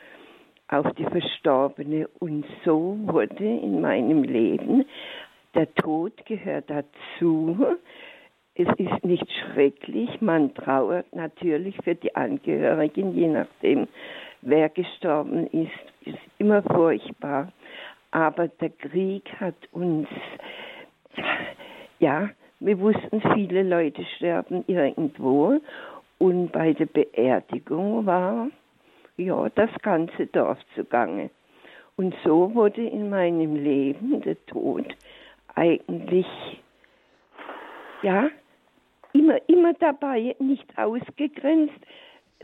[0.70, 2.08] auf die Verstorbene.
[2.20, 4.86] Und so wurde in meinem Leben,
[5.56, 7.78] der Tod gehört dazu.
[8.56, 13.88] Es ist nicht schrecklich, man trauert natürlich für die Angehörigen, je nachdem,
[14.42, 15.72] wer gestorben ist,
[16.06, 17.52] ist immer furchtbar.
[18.10, 20.08] Aber der Krieg hat uns,
[22.00, 25.60] ja, wir wussten, viele Leute sterben irgendwo.
[26.18, 28.48] Und bei der Beerdigung war
[29.18, 31.30] ja das ganze Dorf zugange.
[31.96, 34.86] Und so wurde in meinem Leben der Tod
[35.56, 36.28] eigentlich
[38.04, 38.30] ja
[39.14, 41.80] immer immer dabei, nicht ausgegrenzt,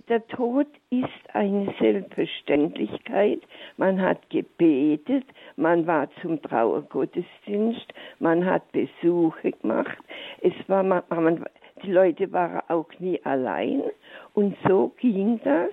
[0.09, 3.41] der Tod ist eine Selbstverständlichkeit.
[3.77, 9.97] Man hat gebetet, man war zum Trauergottesdienst, man hat Besuche gemacht.
[10.41, 11.45] Es war, man, man,
[11.83, 13.83] die Leute waren auch nie allein.
[14.33, 15.71] Und so ging das.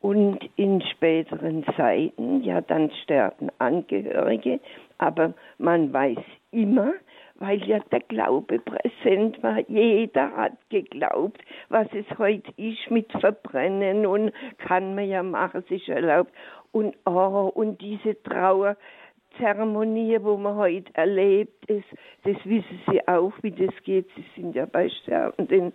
[0.00, 4.58] Und in späteren Zeiten, ja, dann sterben Angehörige,
[4.96, 6.18] aber man weiß
[6.52, 6.94] immer,
[7.40, 9.58] weil ja der Glaube präsent war.
[9.68, 15.88] Jeder hat geglaubt, was es heute ist mit Verbrennen und kann man ja machen, sich
[15.88, 16.32] erlaubt.
[16.72, 21.88] Und oh, und diese Trauerzeremonie, wo man heute erlebt, ist,
[22.24, 24.06] das wissen Sie auch, wie das geht.
[24.14, 25.72] Sie sind ja bei Sterbenden.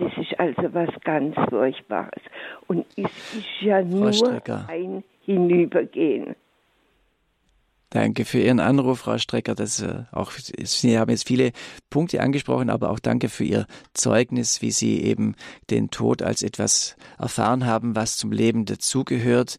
[0.00, 2.22] Das ist also was ganz Furchtbares.
[2.66, 4.10] Und es ist ja nur
[4.68, 6.34] ein Hinübergehen.
[7.90, 9.54] Danke für Ihren Anruf, Frau Strecker.
[9.54, 11.50] Das äh, auch Sie haben jetzt viele
[11.90, 15.34] Punkte angesprochen, aber auch danke für Ihr Zeugnis, wie Sie eben
[15.70, 19.58] den Tod als etwas erfahren haben, was zum Leben dazugehört.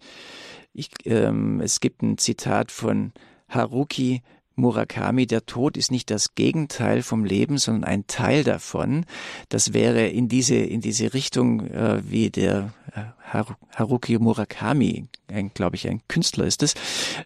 [0.73, 3.11] Ich, ähm, es gibt ein Zitat von
[3.49, 4.23] Haruki
[4.55, 9.05] Murakami, der Tod ist nicht das Gegenteil vom Leben, sondern ein Teil davon.
[9.49, 13.43] Das wäre in diese, in diese Richtung, äh, wie der äh,
[13.77, 15.07] Haruki Murakami,
[15.53, 16.75] glaube ich, ein Künstler ist es,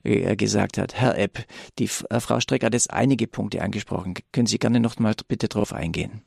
[0.03, 0.95] äh, gesagt hat.
[0.95, 1.39] Herr Epp,
[1.79, 4.13] die äh, Frau Streck hat jetzt einige Punkte angesprochen.
[4.31, 6.21] Können Sie gerne noch mal bitte darauf eingehen?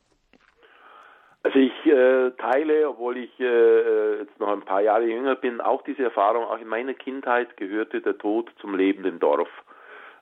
[1.43, 5.81] Also ich äh, teile, obwohl ich äh, jetzt noch ein paar Jahre jünger bin, auch
[5.83, 6.43] diese Erfahrung.
[6.43, 9.47] Auch in meiner Kindheit gehörte der Tod zum Leben im Dorf.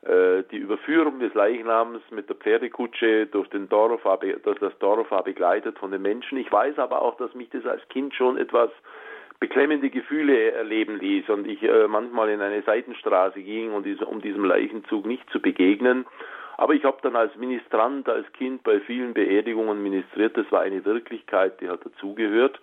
[0.07, 4.03] Äh, die Überführung des Leichnams mit der Pferdekutsche durch, den Dorf,
[4.43, 6.37] durch das Dorf war begleitet von den Menschen.
[6.37, 8.69] Ich weiß aber auch, dass mich das als Kind schon etwas
[9.41, 14.21] beklemmende Gefühle erleben ließ und ich äh, manchmal in eine Seitenstraße ging, um, diese, um
[14.21, 16.05] diesem Leichenzug nicht zu begegnen.
[16.55, 20.37] Aber ich habe dann als Ministrant, als Kind bei vielen Beerdigungen ministriert.
[20.37, 22.61] Das war eine Wirklichkeit, die hat dazugehört.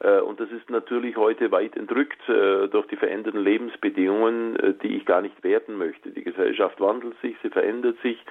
[0.00, 4.96] Äh, und das ist natürlich heute weit entrückt äh, durch die veränderten Lebensbedingungen, äh, die
[4.96, 6.10] ich gar nicht werten möchte.
[6.10, 8.22] Die Gesellschaft wandelt sich, sie verändert sich,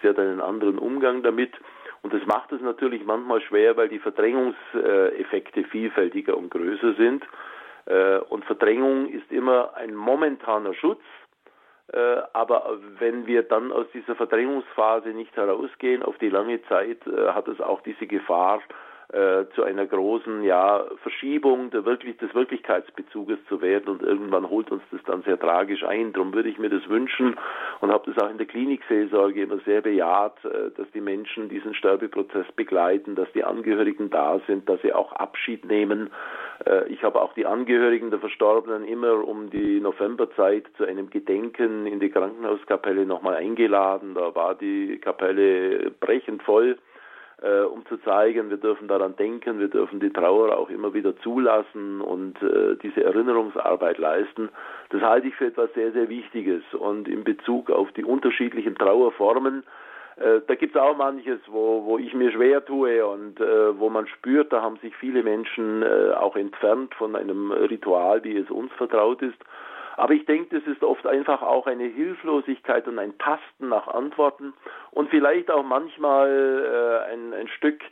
[0.00, 1.52] sie hat einen anderen Umgang damit.
[2.02, 7.24] Und das macht es natürlich manchmal schwer, weil die Verdrängungseffekte vielfältiger und größer sind.
[8.28, 11.00] Und Verdrängung ist immer ein momentaner Schutz.
[12.34, 17.60] Aber wenn wir dann aus dieser Verdrängungsphase nicht herausgehen auf die lange Zeit, hat es
[17.60, 18.62] auch diese Gefahr,
[19.10, 24.70] äh, zu einer großen ja, Verschiebung der wirklich, des Wirklichkeitsbezuges zu werden und irgendwann holt
[24.70, 26.12] uns das dann sehr tragisch ein.
[26.12, 27.34] Darum würde ich mir das wünschen
[27.80, 31.74] und habe das auch in der Klinikseelsorge immer sehr bejaht, äh, dass die Menschen diesen
[31.74, 36.10] Sterbeprozess begleiten, dass die Angehörigen da sind, dass sie auch Abschied nehmen.
[36.66, 41.86] Äh, ich habe auch die Angehörigen der Verstorbenen immer um die Novemberzeit zu einem Gedenken
[41.86, 44.14] in die Krankenhauskapelle nochmal eingeladen.
[44.14, 46.76] Da war die Kapelle brechend voll
[47.42, 51.16] äh, um zu zeigen, wir dürfen daran denken, wir dürfen die Trauer auch immer wieder
[51.18, 54.48] zulassen und äh, diese Erinnerungsarbeit leisten.
[54.90, 56.62] Das halte ich für etwas sehr, sehr Wichtiges.
[56.72, 59.62] Und in Bezug auf die unterschiedlichen Trauerformen,
[60.16, 63.88] äh, da gibt es auch manches, wo, wo ich mir schwer tue und äh, wo
[63.88, 68.50] man spürt, da haben sich viele Menschen äh, auch entfernt von einem Ritual, wie es
[68.50, 69.38] uns vertraut ist.
[69.98, 74.54] Aber ich denke, das ist oft einfach auch eine Hilflosigkeit und ein Tasten nach Antworten
[74.92, 77.82] und vielleicht auch manchmal äh, ein, ein Stück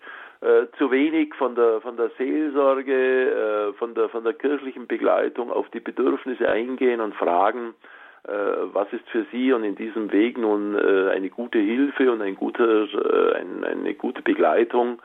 [0.41, 5.51] äh, zu wenig von der von der Seelsorge, äh, von der von der kirchlichen Begleitung
[5.51, 7.75] auf die Bedürfnisse eingehen und fragen,
[8.23, 8.31] äh,
[8.73, 12.37] was ist für Sie und in diesem Weg nun äh, eine gute Hilfe und ein
[12.37, 15.03] guter, äh, ein, eine gute Begleitung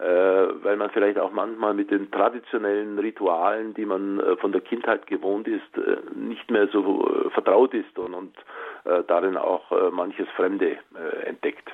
[0.00, 5.06] weil man vielleicht auch manchmal mit den traditionellen Ritualen, die man äh, von der Kindheit
[5.06, 8.34] gewohnt ist, äh, nicht mehr so vertraut ist und, und
[9.08, 10.78] darin auch manches Fremde
[11.26, 11.70] entdeckt.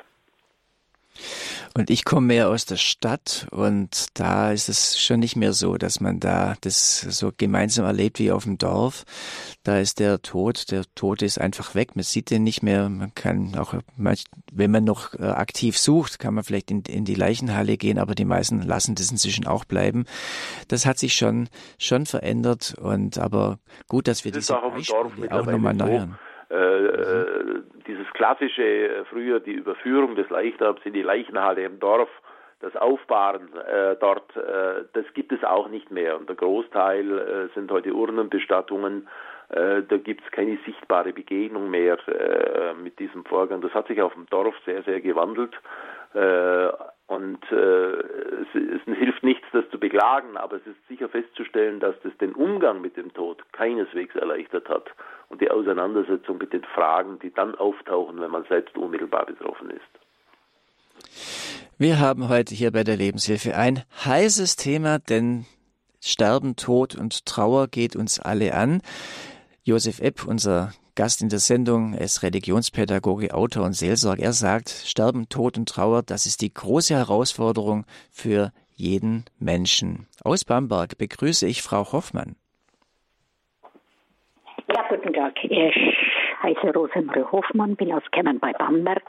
[1.75, 5.77] Und ich komme mehr aus der Stadt und da ist es schon nicht mehr so,
[5.77, 9.05] dass man da das so gemeinsam erlebt wie auf dem Dorf.
[9.63, 11.97] Da ist der Tod, der Tod ist einfach weg.
[11.97, 12.89] Man sieht den nicht mehr.
[12.89, 17.15] Man kann auch, wenn man noch äh, aktiv sucht, kann man vielleicht in, in die
[17.15, 20.07] Leichenhalle gehen, aber die meisten lassen das inzwischen auch bleiben.
[20.69, 21.49] Das hat sich schon,
[21.79, 26.19] schon verändert und aber gut, dass wir das diese Beispiele auch nochmal neuern.
[26.49, 32.09] Äh, dieses klassische äh, früher die Überführung des Leichnams in die Leichenhalle im Dorf,
[32.61, 36.17] das Aufbahren äh, dort, äh, das gibt es auch nicht mehr.
[36.17, 39.09] Und der Großteil äh, sind heute Urnenbestattungen.
[39.49, 41.99] Äh, da gibt es keine sichtbare Begegnung mehr
[42.83, 43.61] mit diesem Vorgang.
[43.61, 45.55] Das hat sich auf dem Dorf sehr, sehr gewandelt.
[47.09, 52.17] Und es, es, hilft nichts, das zu beklagen, aber es ist sicher festzustellen, dass das
[52.19, 54.91] den Umgang mit dem Tod keineswegs erleichtert hat
[55.29, 59.81] und die Auseinandersetzung mit den Fragen, die dann auftauchen, wenn man selbst unmittelbar betroffen ist.
[61.79, 65.45] Wir haben heute hier bei der Lebenshilfe ein heißes Thema, denn
[66.01, 68.81] Sterben, Tod und Trauer geht uns alle an.
[69.65, 74.23] Josef Epp, unser Gast in der Sendung, er ist Religionspädagoge, Autor und Seelsorger.
[74.23, 80.07] Er sagt, Sterben, Tod und Trauer, das ist die große Herausforderung für jeden Menschen.
[80.23, 82.37] Aus Bamberg begrüße ich Frau Hoffmann.
[84.77, 85.43] Ja, guten Tag.
[85.43, 85.99] Ich
[86.43, 89.05] heiße Rosemarie Hoffmann, bin aus Kemmern bei Bamberg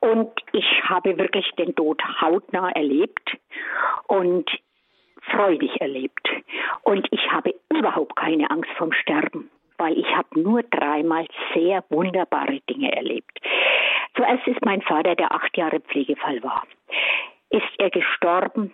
[0.00, 3.36] und ich habe wirklich den Tod hautnah erlebt
[4.06, 4.50] und
[5.30, 6.26] freudig erlebt.
[6.84, 12.60] Und ich habe überhaupt keine Angst vom Sterben, weil ich habe nur dreimal sehr wunderbare
[12.70, 13.40] Dinge erlebt.
[14.16, 16.66] Zuerst ist mein Vater, der acht Jahre Pflegefall war,
[17.50, 18.72] ist er gestorben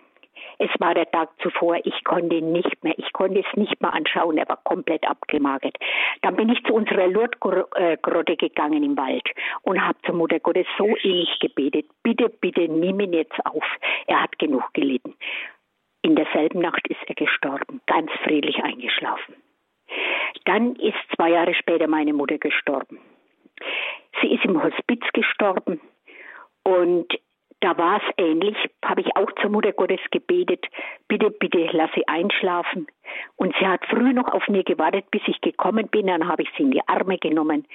[0.59, 4.37] es war der Tag zuvor, ich konnte nicht mehr, ich konnte es nicht mehr anschauen,
[4.37, 5.77] er war komplett abgemagert.
[6.21, 9.27] Dann bin ich zu unserer Lourdes-Grotte gegangen im Wald
[9.63, 13.65] und habe zur Mutter Gottes so innig gebetet, bitte, bitte nimm ihn jetzt auf,
[14.07, 15.15] er hat genug gelitten.
[16.01, 19.35] In derselben Nacht ist er gestorben, ganz friedlich eingeschlafen.
[20.45, 22.99] Dann ist zwei Jahre später meine Mutter gestorben.
[24.21, 25.79] sie ist im Hospiz gestorben
[26.63, 27.07] und
[27.65, 30.63] da war es ähnlich, habe ich auch zur Mutter Gottes gebetet,
[31.07, 32.85] bitte, bitte lass sie einschlafen.
[33.37, 36.49] Und sie hat früh noch auf mir gewartet, bis ich gekommen bin, dann habe ich
[36.55, 37.65] sie in die Arme genommen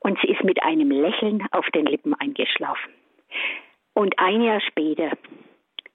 [0.00, 2.92] und sie ist mit einem Lächeln auf den Lippen eingeschlafen.
[3.94, 5.12] Und ein Jahr später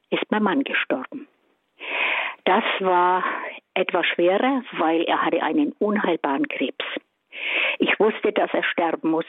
[0.10, 1.28] ist mein Mann gestorben.
[2.46, 3.24] Das war
[3.76, 6.86] etwas schwerer, weil er hatte einen unheilbaren Krebs.
[7.80, 9.26] Ich wusste, dass er sterben muss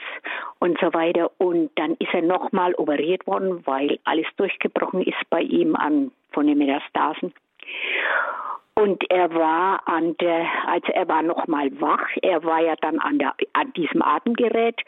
[0.59, 1.31] und so weiter.
[1.37, 6.47] Und dann ist er nochmal operiert worden, weil alles durchgebrochen ist bei ihm an, von
[6.47, 7.33] den Metastasen.
[8.75, 12.09] Und er war an der, also er war nochmal wach.
[12.21, 14.79] Er war ja dann an, der, an diesem Atemgerät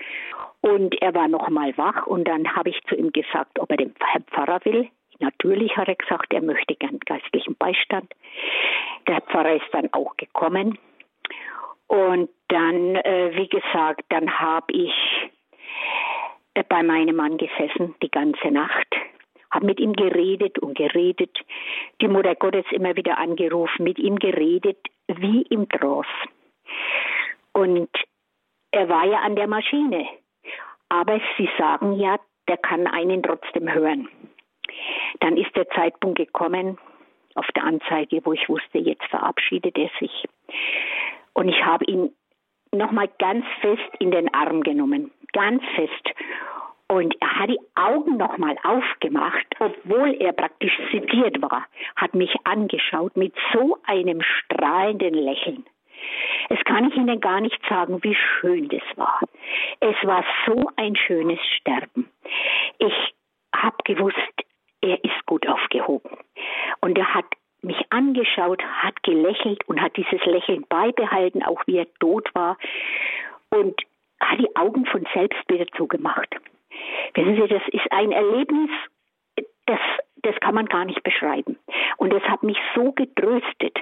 [0.62, 2.06] und er war nochmal wach.
[2.06, 4.88] Und dann habe ich zu ihm gesagt, ob er den Herrn Pfarrer will.
[5.18, 8.14] Natürlich hat er gesagt, er möchte gern geistlichen Beistand.
[9.08, 10.78] Der Pfarrer ist dann auch gekommen.
[11.90, 14.94] Und dann, äh, wie gesagt, dann habe ich
[16.54, 18.88] äh, bei meinem Mann gesessen die ganze Nacht,
[19.50, 21.36] habe mit ihm geredet und geredet,
[22.00, 24.78] die Mutter Gottes immer wieder angerufen, mit ihm geredet,
[25.08, 26.08] wie im Trance.
[27.54, 27.90] Und
[28.70, 30.08] er war ja an der Maschine.
[30.90, 34.08] Aber sie sagen ja, der kann einen trotzdem hören.
[35.22, 36.78] Dann ist der Zeitpunkt gekommen
[37.34, 40.26] auf der Anzeige, wo ich wusste, jetzt verabschiedet er sich.
[41.40, 42.12] Und ich habe ihn
[42.74, 46.10] nochmal ganz fest in den Arm genommen, ganz fest.
[46.90, 51.66] Und er hat die Augen nochmal aufgemacht, obwohl er praktisch zitiert war,
[51.96, 55.66] hat mich angeschaut mit so einem strahlenden Lächeln.
[56.50, 59.22] Es kann ich Ihnen gar nicht sagen, wie schön das war.
[59.80, 62.10] Es war so ein schönes Sterben.
[62.80, 63.14] Ich
[63.56, 64.18] habe gewusst,
[64.82, 66.18] er ist gut aufgehoben.
[66.82, 67.26] Und er hat
[67.62, 72.58] mich angeschaut, hat gelächelt und hat dieses Lächeln beibehalten, auch wie er tot war.
[73.50, 73.82] Und
[74.20, 76.36] hat die Augen von selbst wieder zugemacht.
[77.14, 78.70] Wissen Sie, das ist ein Erlebnis,
[79.70, 79.80] das,
[80.24, 81.58] das kann man gar nicht beschreiben.
[81.98, 83.78] Und das hat mich so getröstet.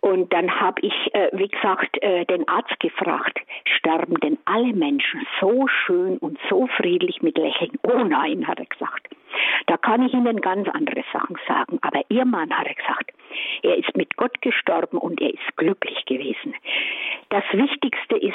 [0.00, 3.38] Und dann habe ich, äh, wie gesagt, äh, den Arzt gefragt,
[3.76, 7.78] sterben denn alle Menschen so schön und so friedlich mit Lächeln?
[7.84, 9.08] Oh nein, hat er gesagt.
[9.66, 11.78] Da kann ich Ihnen ganz andere Sachen sagen.
[11.82, 13.12] Aber Ihr Mann, hat er gesagt,
[13.62, 16.54] er ist mit Gott gestorben und er ist glücklich gewesen.
[17.28, 18.34] Das Wichtigste ist,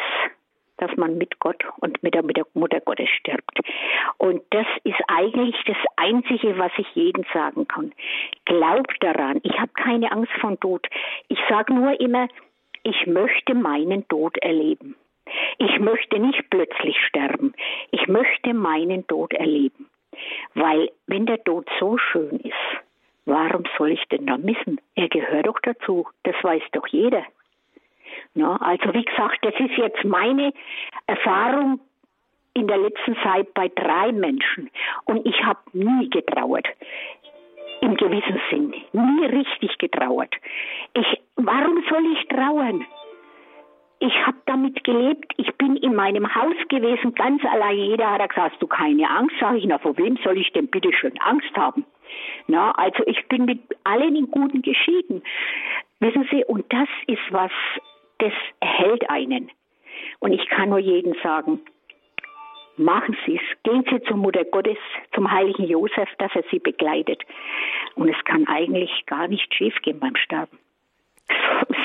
[0.78, 3.59] dass man mit Gott und mit der, mit der Mutter Gottes stirbt.
[4.17, 7.91] Und das ist eigentlich das Einzige, was ich jedem sagen kann.
[8.45, 9.39] Glaubt daran.
[9.43, 10.88] Ich habe keine Angst vor Tod.
[11.28, 12.28] Ich sage nur immer,
[12.84, 14.95] ich möchte meinen Tod erleben.
[15.57, 17.53] Ich möchte nicht plötzlich sterben.
[17.91, 19.89] Ich möchte meinen Tod erleben.
[20.53, 22.53] Weil wenn der Tod so schön ist,
[23.25, 24.80] warum soll ich denn da missen?
[24.95, 26.07] Er gehört doch dazu.
[26.23, 27.23] Das weiß doch jeder.
[28.36, 30.53] Ja, also wie gesagt, das ist jetzt meine
[31.07, 31.80] Erfahrung
[32.53, 34.70] in der letzten Zeit bei drei Menschen.
[35.05, 36.68] Und ich habe nie getrauert.
[37.82, 38.74] Im gewissen Sinn.
[38.93, 40.34] Nie richtig getrauert.
[40.93, 42.86] Ich, warum soll ich trauern?
[43.99, 45.34] Ich habe damit gelebt.
[45.38, 47.78] Ich bin in meinem Haus gewesen, ganz allein.
[47.78, 49.36] Jeder hat gesagt, hast du keine Angst?
[49.39, 51.86] Sag ich, na, vor wem soll ich denn bitte schön Angst haben?
[52.47, 55.24] Na, also ich bin mit allen in Guten geschieden.
[55.99, 57.51] Wissen Sie, und das ist was,
[58.20, 59.51] das erhält einen.
[60.20, 61.61] Und ich kann nur jedem sagen,
[62.78, 63.63] machen Sie es.
[63.63, 64.78] Gehen Sie zur Mutter Gottes,
[65.13, 67.22] zum heiligen Josef, dass er Sie begleitet.
[67.95, 70.57] Und es kann eigentlich gar nicht schiefgehen beim Sterben.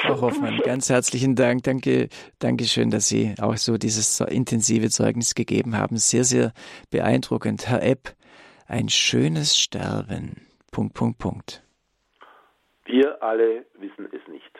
[0.02, 1.64] Frau Hoffmann, ganz herzlichen Dank.
[1.64, 2.08] Danke,
[2.38, 5.96] danke schön, dass Sie auch so dieses intensive Zeugnis gegeben haben.
[5.96, 6.52] Sehr, sehr
[6.90, 7.68] beeindruckend.
[7.68, 8.14] Herr Epp,
[8.68, 10.46] ein schönes Sterben.
[10.70, 11.62] Punkt, Punkt, Punkt.
[12.84, 14.51] Wir alle wissen es nicht.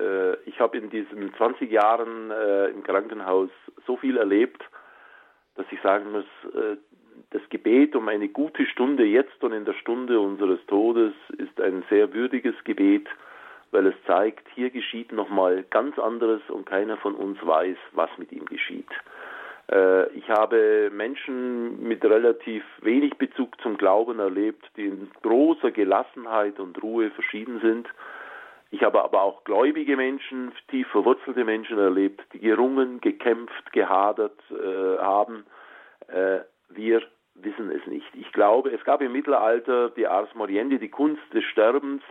[0.00, 3.50] Äh, ich habe in diesen 20 Jahren äh, im Krankenhaus
[3.86, 4.62] so viel erlebt,
[5.56, 6.24] dass ich sagen muss,
[6.54, 6.76] äh,
[7.30, 11.84] das Gebet um eine gute Stunde jetzt und in der Stunde unseres Todes ist ein
[11.90, 13.06] sehr würdiges Gebet,
[13.70, 18.32] weil es zeigt, hier geschieht nochmal ganz anderes und keiner von uns weiß, was mit
[18.32, 18.88] ihm geschieht.
[20.14, 26.82] Ich habe Menschen mit relativ wenig Bezug zum Glauben erlebt, die in großer Gelassenheit und
[26.82, 27.86] Ruhe verschieden sind
[28.70, 34.98] ich habe aber auch gläubige Menschen, tief verwurzelte Menschen erlebt, die gerungen, gekämpft, gehadert äh,
[34.98, 35.44] haben.
[36.06, 37.02] Äh, wir
[37.34, 38.06] wissen es nicht.
[38.14, 42.02] Ich glaube, es gab im Mittelalter die Ars Moriendi, die Kunst des Sterbens,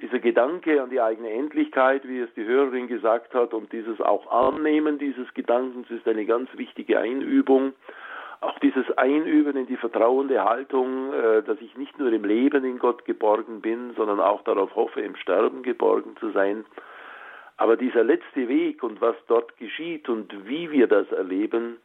[0.00, 4.30] dieser Gedanke an die eigene Endlichkeit, wie es die Hörerin gesagt hat, und dieses auch
[4.30, 7.74] Annehmen dieses Gedankens ist eine ganz wichtige Einübung
[8.40, 12.78] auch dieses Einüben in die vertrauende Haltung, äh, dass ich nicht nur im Leben in
[12.78, 16.64] Gott geborgen bin, sondern auch darauf hoffe, im Sterben geborgen zu sein.
[17.58, 21.76] Aber dieser letzte Weg und was dort geschieht und wie wir das erleben,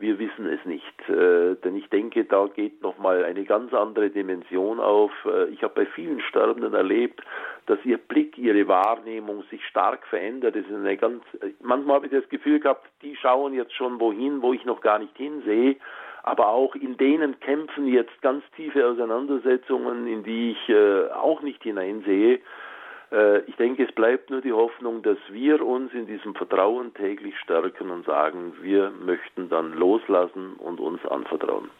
[0.00, 1.08] wir wissen es nicht.
[1.08, 5.12] Äh, denn ich denke, da geht nochmal eine ganz andere Dimension auf.
[5.24, 7.20] Äh, ich habe bei vielen Sterbenden erlebt,
[7.66, 10.56] dass ihr Blick, ihre Wahrnehmung sich stark verändert.
[10.56, 11.22] Es ist eine ganz,
[11.62, 14.98] manchmal habe ich das Gefühl gehabt, die schauen jetzt schon wohin, wo ich noch gar
[14.98, 15.76] nicht hinsehe.
[16.22, 21.62] Aber auch in denen kämpfen jetzt ganz tiefe Auseinandersetzungen, in die ich äh, auch nicht
[21.62, 22.40] hineinsehe.
[23.12, 27.38] Äh, ich denke, es bleibt nur die Hoffnung, dass wir uns in diesem Vertrauen täglich
[27.38, 31.70] stärken und sagen, wir möchten dann loslassen und uns anvertrauen.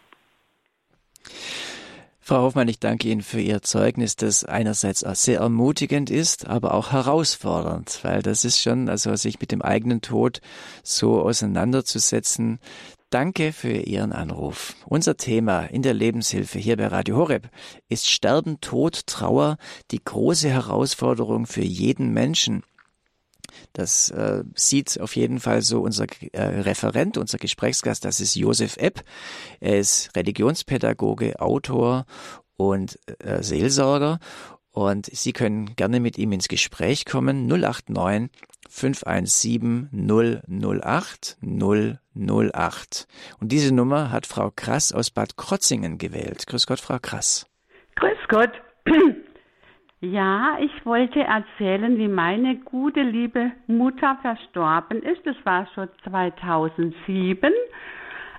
[2.31, 6.93] Frau Hoffmann, ich danke Ihnen für Ihr Zeugnis, das einerseits sehr ermutigend ist, aber auch
[6.93, 10.39] herausfordernd, weil das ist schon, also sich mit dem eigenen Tod
[10.81, 12.61] so auseinanderzusetzen,
[13.09, 14.73] Danke für Ihren Anruf.
[14.85, 17.49] Unser Thema in der Lebenshilfe hier bei Radio Horeb
[17.89, 19.57] ist Sterben, Tod, Trauer,
[19.91, 22.63] die große Herausforderung für jeden Menschen.
[23.73, 28.77] Das äh, sieht auf jeden Fall so unser äh, Referent, unser Gesprächsgast, das ist Josef
[28.77, 29.03] Epp.
[29.59, 32.05] Er ist Religionspädagoge, Autor
[32.57, 34.19] und äh, Seelsorger.
[34.73, 37.45] Und Sie können gerne mit ihm ins Gespräch kommen.
[37.47, 38.29] 089
[38.69, 43.07] 517 008 008.
[43.39, 46.47] Und diese Nummer hat Frau Krass aus Bad Krotzingen gewählt.
[46.47, 47.47] Grüß Gott, Frau Krass.
[47.95, 48.51] Grüß Gott.
[50.03, 55.23] Ja, ich wollte erzählen, wie meine gute, liebe Mutter verstorben ist.
[55.27, 57.53] Das war schon 2007.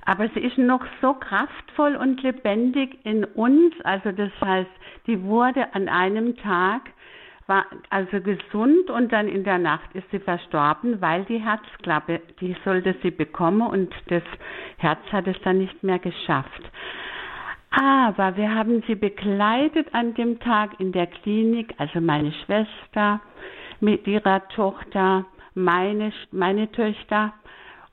[0.04, 3.80] Aber sie ist noch so kraftvoll und lebendig in uns.
[3.84, 4.70] Also das heißt,
[5.06, 6.90] die wurde an einem Tag
[7.46, 12.56] war also gesund und dann in der Nacht ist sie verstorben, weil die Herzklappe, die
[12.64, 14.22] sollte sie bekommen und das
[14.78, 16.70] Herz hat es dann nicht mehr geschafft.
[17.72, 23.20] Aber wir haben sie begleitet an dem Tag in der Klinik, also meine Schwester
[23.80, 27.32] mit ihrer Tochter, meine, meine Töchter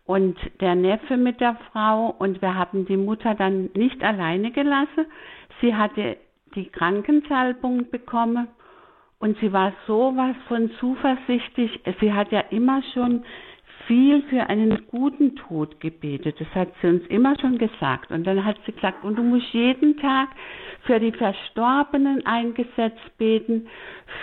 [0.05, 5.05] und der Neffe mit der Frau und wir haben die Mutter dann nicht alleine gelassen.
[5.61, 6.17] Sie hatte
[6.55, 8.47] die Krankensalbung bekommen
[9.19, 11.79] und sie war sowas von zuversichtlich.
[12.01, 13.23] Sie hat ja immer schon
[13.89, 16.39] viel für einen guten Tod gebetet.
[16.39, 18.11] Das hat sie uns immer schon gesagt.
[18.11, 20.29] Und dann hat sie gesagt, und du musst jeden Tag
[20.83, 23.67] für die Verstorbenen eingesetzt beten,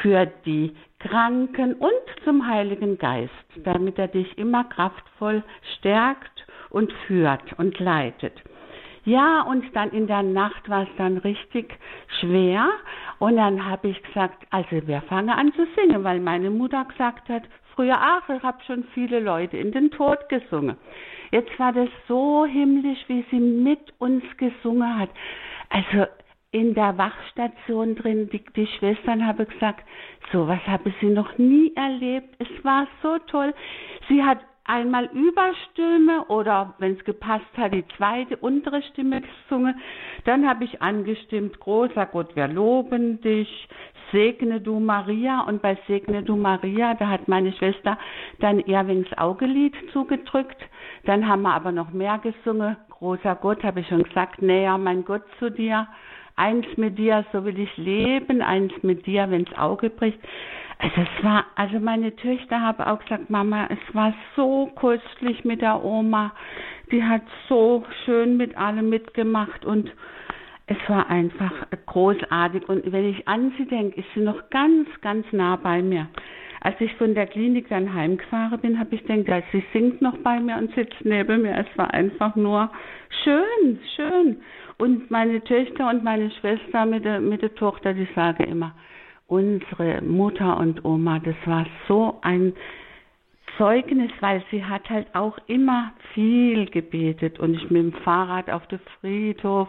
[0.01, 1.91] für die Kranken und
[2.25, 3.33] zum Heiligen Geist,
[3.65, 5.43] damit er dich immer kraftvoll
[5.79, 8.35] stärkt und führt und leitet.
[9.05, 11.77] Ja, und dann in der Nacht war es dann richtig
[12.21, 12.69] schwer.
[13.19, 17.29] Und dann habe ich gesagt, also wir fangen an zu singen, weil meine Mutter gesagt
[17.29, 17.43] hat,
[17.77, 20.77] früher, ach, ich habe schon viele Leute in den Tod gesungen.
[21.31, 25.11] Jetzt war das so himmlisch, wie sie mit uns gesungen hat.
[25.69, 26.07] Also
[26.51, 29.85] in der Wachstation drin, die, die Schwestern haben gesagt,
[30.33, 32.35] sowas habe sie noch nie erlebt.
[32.39, 33.53] Es war so toll.
[34.09, 39.81] Sie hat einmal Überstimme oder wenn es gepasst hat, die zweite untere Stimme gesungen.
[40.25, 43.69] Dann habe ich angestimmt, großer Gott, wir loben dich,
[44.13, 45.43] segne du Maria.
[45.43, 47.99] Und bei segne du Maria, da hat meine Schwester
[48.41, 50.61] dann eher wegen das Augelied zugedrückt.
[51.05, 52.77] Dann haben wir aber noch mehr gesungen.
[52.91, 55.87] Großer Gott, habe ich schon gesagt, näher mein Gott zu dir.
[56.37, 60.19] Eins mit dir, so will ich leben, eins mit dir, wenn's Auge bricht.
[60.79, 65.63] Also es war, also meine Töchter haben auch gesagt, Mama, es war so köstlich mit
[65.63, 66.33] der Oma.
[66.93, 69.91] Die hat so schön mit allem mitgemacht und
[70.67, 71.53] es war einfach
[71.87, 72.69] großartig.
[72.69, 76.09] Und wenn ich an sie denke, ist sie noch ganz, ganz nah bei mir.
[76.61, 80.41] Als ich von der Klinik dann heimgefahren bin, habe ich gedacht, sie singt noch bei
[80.41, 81.57] mir und sitzt neben mir.
[81.57, 82.71] Es war einfach nur
[83.23, 84.43] schön, schön.
[84.79, 88.75] Und meine Töchter und meine Schwester mit der, mit der Tochter, die sagen immer,
[89.27, 92.53] unsere Mutter und Oma, das war so ein
[93.57, 98.67] Zeugnis, weil sie hat halt auch immer viel gebetet und ich mit dem Fahrrad auf
[98.67, 99.69] den Friedhof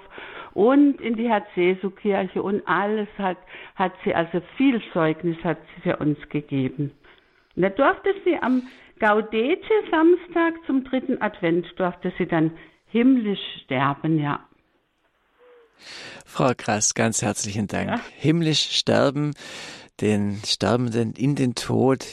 [0.54, 3.38] und in die Herz-Jesu-Kirche und alles hat,
[3.76, 6.92] hat sie, also viel Zeugnis hat sie für uns gegeben.
[7.56, 8.64] Und da durfte sie am
[9.00, 12.52] Gaudete Samstag zum dritten Advent durfte sie dann
[12.88, 14.40] himmlisch sterben, ja.
[16.26, 17.90] Frau Krass, ganz herzlichen Dank.
[17.90, 18.00] Ja.
[18.16, 19.34] Himmlisch sterben,
[20.02, 22.06] den Sterbenden in den Tod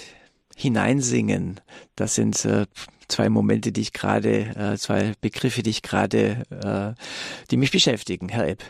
[0.56, 1.60] hineinsingen.
[1.96, 2.66] Das sind äh,
[3.08, 6.94] zwei Momente, die ich gerade, äh, zwei Begriffe, die ich gerade, äh,
[7.50, 8.62] die mich beschäftigen, Herr Epp.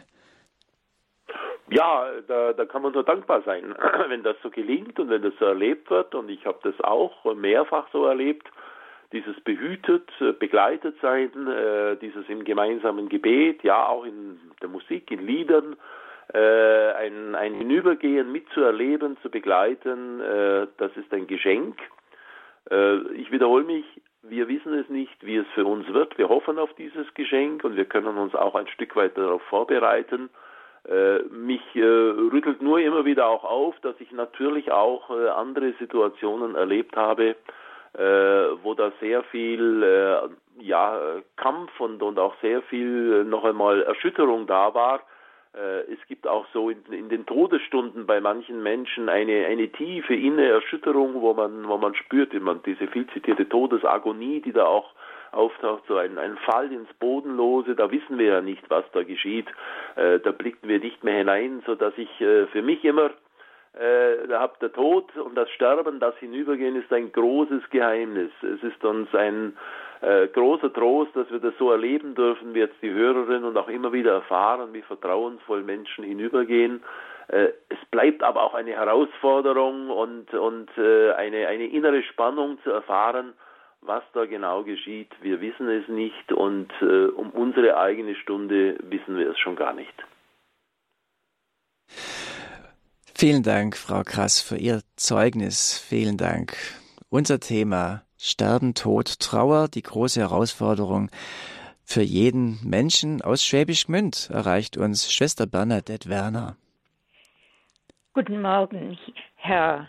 [1.71, 3.75] Ja, da, da kann man nur dankbar sein,
[4.09, 6.15] wenn das so gelingt und wenn das so erlebt wird.
[6.15, 8.49] Und ich habe das auch mehrfach so erlebt
[9.15, 15.11] dieses behütet, äh, begleitet sein, äh, dieses im gemeinsamen Gebet, ja auch in der Musik,
[15.11, 15.77] in Liedern,
[16.35, 20.21] äh, ein, ein Hinübergehen mitzuerleben, zu begleiten,
[20.77, 21.79] das ist ein Geschenk.
[23.15, 23.85] ich wiederhole mich,
[24.23, 26.17] wir wissen es nicht, wie es für uns wird.
[26.17, 30.31] Wir hoffen auf dieses Geschenk und wir können uns auch ein Stück weit darauf vorbereiten.
[31.31, 37.37] Mich rüttelt nur immer wieder auch auf, dass ich natürlich auch andere Situationen erlebt habe,
[37.97, 40.99] wo da sehr viel ja,
[41.37, 45.01] Kampf und, und auch sehr viel noch einmal Erschütterung da war.
[45.53, 50.55] Es gibt auch so in, in, den Todesstunden bei manchen Menschen eine, eine tiefe innere
[50.55, 54.93] Erschütterung, wo man, wo man spürt, man diese viel zitierte Todesagonie, die da auch
[55.35, 59.47] auftaucht, so ein, ein Fall ins Bodenlose, da wissen wir ja nicht, was da geschieht,
[59.97, 63.11] äh, da blicken wir nicht mehr hinein, so dass ich äh, für mich immer
[63.79, 68.31] äh, habt der Tod und das Sterben, das Hinübergehen ist ein großes Geheimnis.
[68.43, 69.57] Es ist uns ein
[70.01, 73.69] äh, großer Trost, dass wir das so erleben dürfen, wie jetzt die Hörerin und auch
[73.69, 76.83] immer wieder erfahren, wie vertrauensvoll Menschen hinübergehen.
[77.29, 82.71] Äh, es bleibt aber auch eine Herausforderung und, und äh, eine, eine innere Spannung zu
[82.71, 83.33] erfahren,
[83.81, 89.19] was da genau geschieht, wir wissen es nicht und äh, um unsere eigene Stunde wissen
[89.19, 89.95] wir es schon gar nicht.
[93.25, 95.79] Vielen Dank, Frau Krass, für Ihr Zeugnis.
[95.79, 96.59] Vielen Dank.
[97.09, 101.09] Unser Thema Sterben, Tod, Trauer, die große Herausforderung
[101.85, 106.59] für jeden Menschen aus Schwäbisch Gmünd erreicht uns Schwester Bernadette Werner.
[108.13, 108.99] Guten Morgen,
[109.37, 109.89] Herr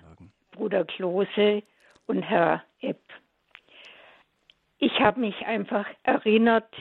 [0.54, 1.62] Bruder Klose
[2.08, 3.02] und Herr Epp.
[4.78, 6.74] Ich habe mich einfach erinnert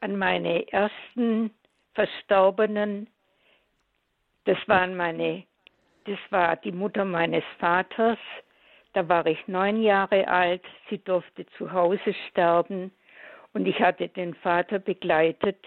[0.00, 1.52] an meine ersten
[1.94, 3.08] Verstorbenen.
[4.46, 5.44] Das waren meine,
[6.04, 8.18] das war die Mutter meines Vaters.
[8.92, 10.62] Da war ich neun Jahre alt.
[10.90, 12.90] Sie durfte zu Hause sterben
[13.52, 15.58] und ich hatte den Vater begleitet,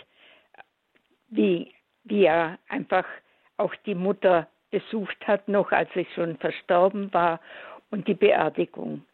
[1.30, 1.74] wie,
[2.04, 3.06] wie er einfach
[3.58, 7.40] auch die Mutter besucht hat, noch als ich schon verstorben war
[7.92, 9.06] und die Beerdigung.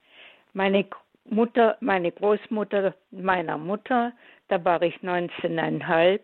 [0.54, 0.86] Meine
[1.26, 4.14] Mutter, meine Großmutter meiner Mutter,
[4.48, 6.20] da war ich 19,5.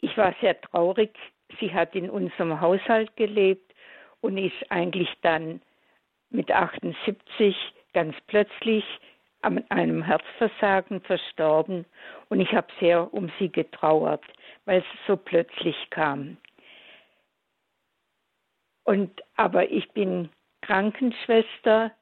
[0.00, 1.16] Ich war sehr traurig.
[1.60, 3.72] Sie hat in unserem Haushalt gelebt
[4.20, 5.60] und ist eigentlich dann
[6.30, 7.56] mit 78
[7.92, 8.84] ganz plötzlich
[9.42, 11.84] an einem Herzversagen verstorben
[12.28, 14.24] und ich habe sehr um sie getrauert,
[14.64, 16.36] weil es so plötzlich kam.
[18.84, 20.30] Und aber ich bin
[20.62, 21.92] Krankenschwester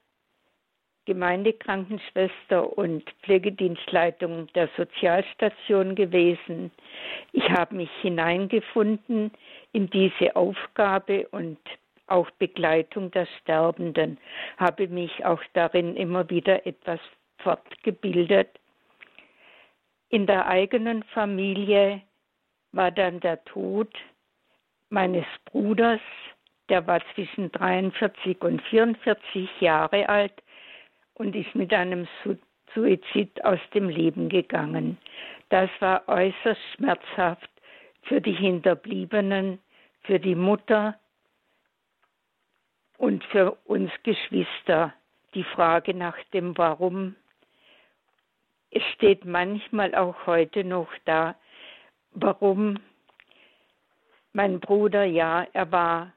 [1.10, 6.70] Gemeindekrankenschwester und Pflegedienstleitung der Sozialstation gewesen.
[7.32, 9.32] Ich habe mich hineingefunden
[9.72, 11.58] in diese Aufgabe und
[12.06, 14.18] auch Begleitung der Sterbenden,
[14.56, 17.00] habe mich auch darin immer wieder etwas
[17.38, 18.48] fortgebildet.
[20.10, 22.02] In der eigenen Familie
[22.70, 23.92] war dann der Tod
[24.90, 26.00] meines Bruders,
[26.68, 30.34] der war zwischen 43 und 44 Jahre alt,
[31.20, 32.08] und ist mit einem
[32.74, 34.96] Suizid aus dem Leben gegangen.
[35.50, 37.50] Das war äußerst schmerzhaft
[38.04, 39.58] für die Hinterbliebenen,
[40.04, 40.98] für die Mutter
[42.96, 44.94] und für uns Geschwister.
[45.34, 47.14] Die Frage nach dem Warum.
[48.70, 51.34] Es steht manchmal auch heute noch da,
[52.12, 52.78] warum
[54.32, 56.14] mein Bruder, ja, er war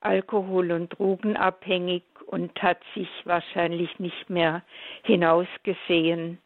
[0.00, 4.62] alkohol- und drogenabhängig und hat sich wahrscheinlich nicht mehr
[5.04, 6.38] hinausgesehen.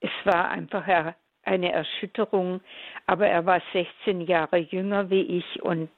[0.00, 2.60] Es war einfach eine Erschütterung,
[3.06, 5.90] aber er war 16 Jahre jünger wie ich und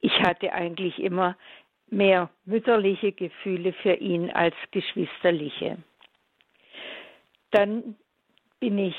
[0.00, 1.36] ich hatte eigentlich immer
[1.88, 5.78] mehr mütterliche Gefühle für ihn als geschwisterliche.
[7.50, 7.96] Dann
[8.60, 8.96] bin ich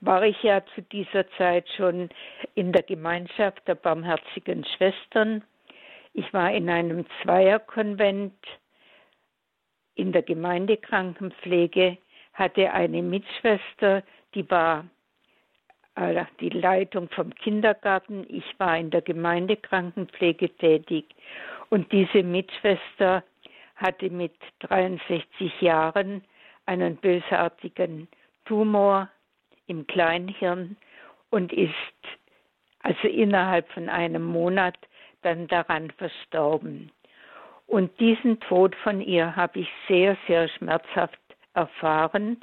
[0.00, 2.08] war ich ja zu dieser Zeit schon
[2.54, 5.42] in der Gemeinschaft der barmherzigen Schwestern.
[6.12, 8.34] Ich war in einem Zweierkonvent
[9.94, 11.98] in der Gemeindekrankenpflege,
[12.32, 14.02] hatte eine Mitschwester,
[14.34, 14.84] die war
[15.96, 18.24] äh, die Leitung vom Kindergarten.
[18.28, 21.06] Ich war in der Gemeindekrankenpflege tätig
[21.70, 23.24] und diese Mitschwester
[23.76, 26.22] hatte mit 63 Jahren
[26.66, 28.08] einen bösartigen
[28.44, 29.08] Tumor
[29.68, 30.76] im Kleinhirn
[31.30, 31.72] und ist
[32.80, 34.76] also innerhalb von einem Monat
[35.22, 36.90] dann daran verstorben.
[37.66, 41.18] Und diesen Tod von ihr habe ich sehr, sehr schmerzhaft
[41.52, 42.38] erfahren.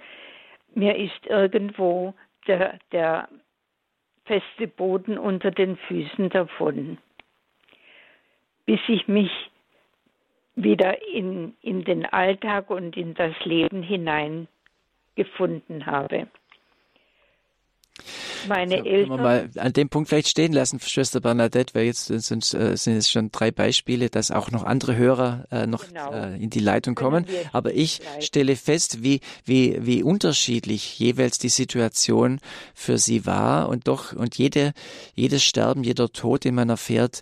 [0.76, 2.14] Mir ist irgendwo
[2.48, 3.28] der, der
[4.26, 6.98] feste Boden unter den Füßen davon,
[8.66, 9.32] bis ich mich
[10.56, 16.28] wieder in, in den Alltag und in das Leben hineingefunden habe.
[18.48, 19.10] Meine so, Eltern.
[19.10, 22.76] Können wir mal an dem Punkt vielleicht stehen lassen, Schwester Bernadette, weil jetzt sind, äh,
[22.78, 26.12] sind es schon drei Beispiele, dass auch noch andere Hörer äh, noch genau.
[26.12, 27.26] äh, in die Leitung kommen.
[27.54, 32.40] Aber ich stelle fest, wie, wie, wie unterschiedlich jeweils die Situation
[32.74, 34.74] für sie war und doch, und jede,
[35.14, 37.22] jedes Sterben, jeder Tod, den man erfährt,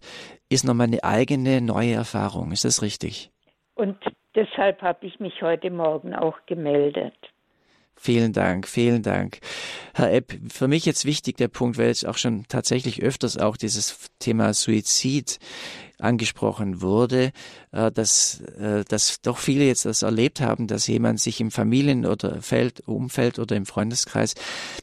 [0.50, 2.52] ist nochmal eine eigene neue Erfahrung.
[2.52, 3.32] Ist das richtig?
[3.76, 3.98] Und
[4.36, 7.16] deshalb habe ich mich heute Morgen auch gemeldet.
[7.96, 9.40] Vielen Dank, vielen Dank.
[9.94, 13.56] Herr Epp, für mich jetzt wichtig der Punkt, weil jetzt auch schon tatsächlich öfters auch
[13.56, 15.40] dieses Thema Suizid
[16.00, 17.32] angesprochen wurde,
[17.72, 22.06] äh, dass, äh, dass doch viele jetzt das erlebt haben, dass jemand sich im Familien-
[22.06, 24.36] oder Feld, Umfeld oder im Freundeskreis,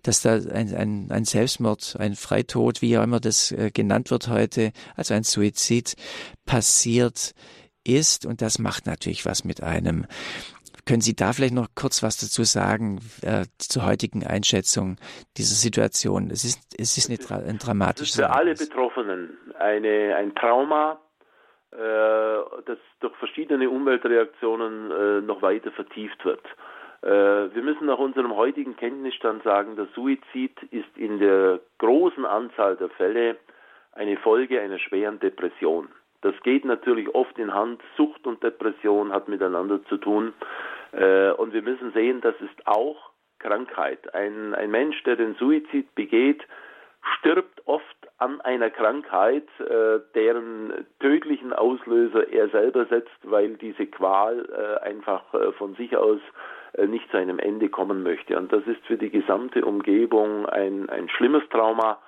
[0.02, 4.28] dass da ein, ein, ein Selbstmord, ein Freitod, wie auch immer das äh, genannt wird
[4.28, 5.94] heute, also ein Suizid
[6.46, 7.34] passiert
[7.84, 8.26] ist.
[8.26, 10.06] Und das macht natürlich was mit einem.
[10.86, 14.96] Können Sie da vielleicht noch kurz was dazu sagen äh, zur heutigen Einschätzung
[15.36, 16.30] dieser Situation?
[16.30, 18.14] Es ist, es ist eine, ein dramatisches.
[18.14, 20.98] Es ist für alle Betroffenen eine, ein Trauma,
[21.72, 21.76] äh,
[22.66, 26.44] das durch verschiedene Umweltreaktionen äh, noch weiter vertieft wird.
[27.02, 32.76] Äh, wir müssen nach unserem heutigen Kenntnisstand sagen, der Suizid ist in der großen Anzahl
[32.76, 33.36] der Fälle
[33.92, 35.88] eine Folge einer schweren Depression.
[36.22, 37.82] Das geht natürlich oft in Hand.
[37.96, 40.34] Sucht und Depression hat miteinander zu tun.
[40.92, 44.14] Äh, und wir müssen sehen, das ist auch Krankheit.
[44.14, 46.42] Ein, ein Mensch, der den Suizid begeht,
[47.18, 47.84] stirbt oft
[48.18, 55.24] an einer Krankheit, äh, deren tödlichen Auslöser er selber setzt, weil diese Qual äh, einfach
[55.56, 56.20] von sich aus
[56.86, 58.38] nicht zu einem Ende kommen möchte.
[58.38, 61.98] Und das ist für die gesamte Umgebung ein, ein schlimmes Trauma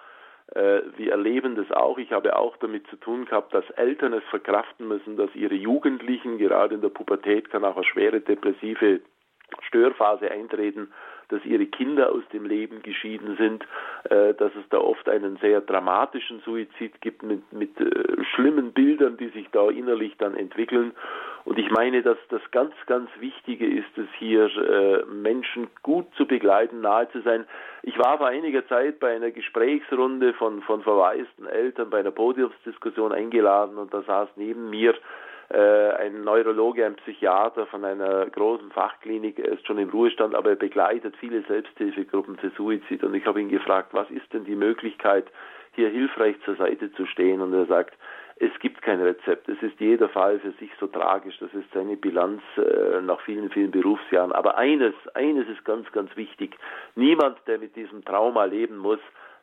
[0.54, 1.96] wir erleben das auch.
[1.98, 6.38] Ich habe auch damit zu tun gehabt, dass Eltern es verkraften müssen, dass ihre Jugendlichen,
[6.38, 9.00] gerade in der Pubertät kann auch eine schwere depressive
[9.60, 10.92] Störphase eintreten,
[11.32, 13.64] dass ihre Kinder aus dem Leben geschieden sind,
[14.04, 19.16] äh, dass es da oft einen sehr dramatischen Suizid gibt mit, mit äh, schlimmen Bildern,
[19.16, 20.92] die sich da innerlich dann entwickeln.
[21.44, 26.26] Und ich meine, dass das ganz, ganz Wichtige ist es hier, äh, Menschen gut zu
[26.26, 27.46] begleiten, nahe zu sein.
[27.82, 33.12] Ich war vor einiger Zeit bei einer Gesprächsrunde von, von verwaisten Eltern bei einer Podiumsdiskussion
[33.12, 34.94] eingeladen und da saß neben mir
[35.58, 40.56] ein Neurologe, ein Psychiater von einer großen Fachklinik, er ist schon im Ruhestand, aber er
[40.56, 43.04] begleitet viele Selbsthilfegruppen für Suizid.
[43.04, 45.26] Und ich habe ihn gefragt, was ist denn die Möglichkeit,
[45.74, 47.40] hier hilfreich zur Seite zu stehen?
[47.40, 47.94] Und er sagt,
[48.36, 49.48] es gibt kein Rezept.
[49.48, 51.36] Es ist jeder Fall für sich so tragisch.
[51.38, 54.32] Das ist seine Bilanz äh, nach vielen, vielen Berufsjahren.
[54.32, 56.56] Aber eines, eines ist ganz, ganz wichtig.
[56.96, 59.00] Niemand, der mit diesem Trauma leben muss,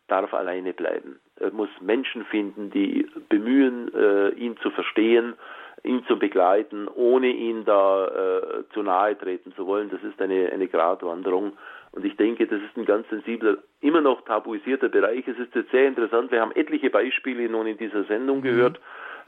[0.07, 1.19] darf alleine bleiben.
[1.37, 5.35] Er muss Menschen finden, die bemühen, äh, ihn zu verstehen
[5.83, 9.89] ihn zu begleiten, ohne ihn da äh, zu nahe treten zu wollen.
[9.89, 11.53] Das ist eine, eine Gratwanderung.
[11.91, 15.27] Und ich denke, das ist ein ganz sensibler, immer noch tabuisierter Bereich.
[15.27, 16.31] Es ist jetzt sehr interessant.
[16.31, 18.43] Wir haben etliche Beispiele nun in dieser Sendung mhm.
[18.43, 18.79] gehört,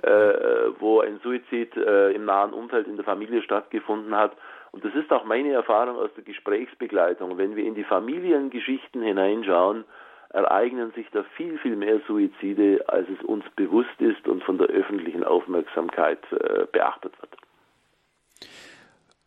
[0.04, 4.34] äh, wo ein Suizid äh, im nahen Umfeld in der Familie stattgefunden hat.
[4.72, 7.38] Und das ist auch meine Erfahrung aus der Gesprächsbegleitung.
[7.38, 9.84] Wenn wir in die Familiengeschichten hineinschauen,
[10.34, 14.68] ereignen sich da viel, viel mehr Suizide, als es uns bewusst ist und von der
[14.68, 17.36] öffentlichen Aufmerksamkeit äh, beachtet wird.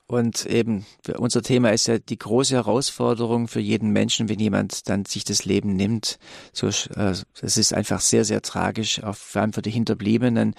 [0.07, 0.85] Und eben,
[1.17, 5.47] unser Thema ist ja die große Herausforderung für jeden Menschen, wenn jemand dann sich das
[5.47, 6.19] Leben nimmt.
[6.53, 9.03] So, äh, es ist einfach sehr, sehr tragisch.
[9.03, 10.55] Auch vor allem für die Hinterbliebenen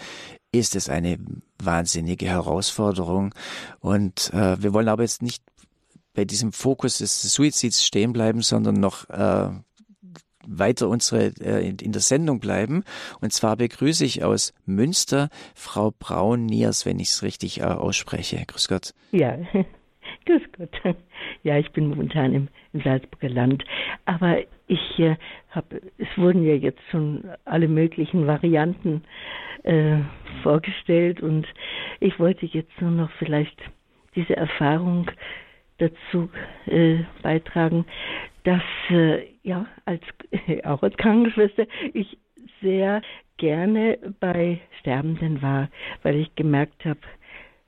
[0.52, 1.20] ist es eine
[1.62, 3.36] wahnsinnige Herausforderung.
[3.80, 5.44] Und äh, wir wollen aber jetzt nicht
[6.16, 9.50] bei diesem Fokus des Suizids stehen bleiben, sondern noch äh,
[10.48, 12.84] weiter unsere äh, in, in, der Sendung bleiben.
[13.22, 18.44] Und zwar begrüße ich aus Münster Frau Braun-Niers, wenn ich es richtig äh, ausspreche.
[18.48, 18.94] Grüß Gott.
[19.12, 19.38] Ja,
[20.26, 20.96] grüß Gott.
[21.44, 23.64] Ja, ich bin momentan im, im Salzburger Land.
[24.06, 25.16] Aber ich äh,
[25.52, 29.04] habe, es wurden ja jetzt schon alle möglichen Varianten
[29.64, 29.98] äh,
[30.44, 31.48] vorgestellt und
[32.00, 33.60] ich wollte jetzt nur noch vielleicht
[34.16, 35.10] diese Erfahrung
[35.78, 36.30] dazu
[36.68, 37.86] äh, beitragen,
[38.46, 40.02] dass äh, ja als
[40.64, 42.18] auch als Krankenschwester ich
[42.62, 43.02] sehr
[43.38, 45.70] gerne bei Sterbenden war,
[46.04, 47.00] weil ich gemerkt habe,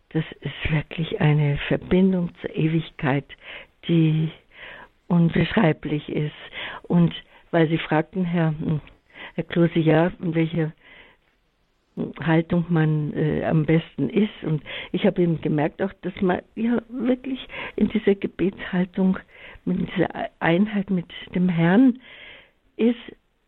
[0.09, 3.25] das ist wirklich eine Verbindung zur Ewigkeit,
[3.87, 4.31] die
[5.07, 6.31] unbeschreiblich ist.
[6.83, 7.13] Und
[7.51, 8.81] weil Sie fragten, Herr, hm,
[9.35, 10.73] Herr Klose, ja, welche
[12.21, 14.43] Haltung man äh, am besten ist.
[14.43, 17.39] Und ich habe eben gemerkt auch, dass man ja wirklich
[17.75, 19.17] in dieser Gebetshaltung,
[19.67, 20.09] mit dieser
[20.39, 21.05] Einheit mit
[21.35, 21.99] dem Herrn
[22.77, 22.95] ist,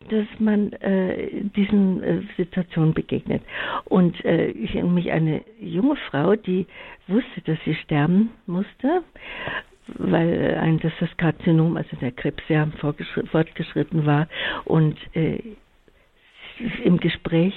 [0.10, 3.44] dass man äh, diesen äh, Situationen begegnet.
[3.86, 6.66] Und äh, ich mich eine junge Frau, die
[7.08, 9.04] wusste, dass sie sterben musste,
[9.98, 12.68] weil ein, dass das Karzinom, also der Krebs sehr
[13.32, 14.28] fortgeschritten war
[14.66, 15.40] und äh,
[16.84, 17.54] im Gespräch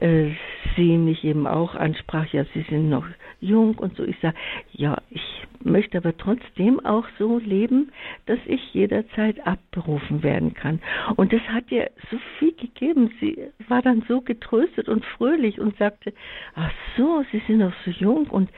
[0.00, 0.30] äh,
[0.76, 3.06] sie mich eben auch ansprach, ja, sie sind noch
[3.40, 4.04] jung und so.
[4.04, 4.36] Ich sage,
[4.72, 7.92] ja, ich möchte aber trotzdem auch so leben,
[8.26, 10.80] dass ich jederzeit abberufen werden kann.
[11.16, 13.10] Und das hat ihr so viel gegeben.
[13.20, 13.38] Sie
[13.68, 16.12] war dann so getröstet und fröhlich und sagte,
[16.54, 18.50] ach so, Sie sind noch so jung und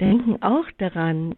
[0.00, 1.36] denken auch daran.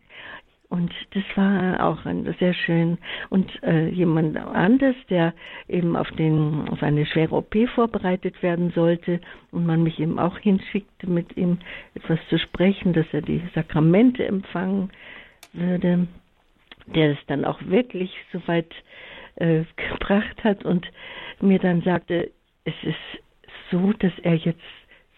[0.73, 1.99] Und das war auch
[2.39, 2.97] sehr schön.
[3.29, 5.35] Und äh, jemand anders, der
[5.69, 9.21] eben auf, den, auf eine schwere OP vorbereitet werden sollte
[9.51, 11.59] und man mich eben auch hinschickte, mit ihm
[11.95, 14.89] etwas zu sprechen, dass er die Sakramente empfangen
[15.53, 16.09] würde,
[16.87, 18.73] der es dann auch wirklich so weit
[19.37, 20.91] äh, gebracht hat und
[21.43, 22.31] mir dann sagte,
[22.65, 23.23] es ist
[23.71, 24.59] so, dass er jetzt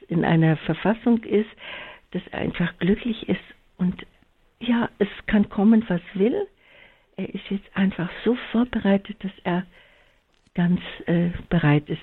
[0.09, 1.51] in einer Verfassung ist,
[2.11, 3.39] dass er einfach glücklich ist
[3.79, 4.05] und
[4.61, 6.47] ja, es kann kommen, was will.
[7.17, 9.65] Er ist jetzt einfach so vorbereitet, dass er
[10.55, 12.01] ganz äh, bereit ist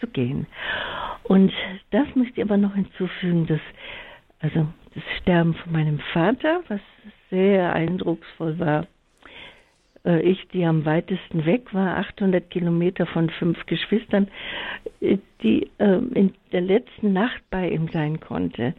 [0.00, 0.46] zu gehen.
[1.24, 1.52] Und
[1.90, 3.60] das möchte ich aber noch hinzufügen, dass
[4.40, 6.80] also das Sterben von meinem Vater, was
[7.30, 8.86] sehr eindrucksvoll war,
[10.04, 14.28] äh, ich, die am weitesten weg war, 800 Kilometer von fünf Geschwistern,
[15.00, 18.74] äh, die äh, in der letzten Nacht bei ihm sein konnte.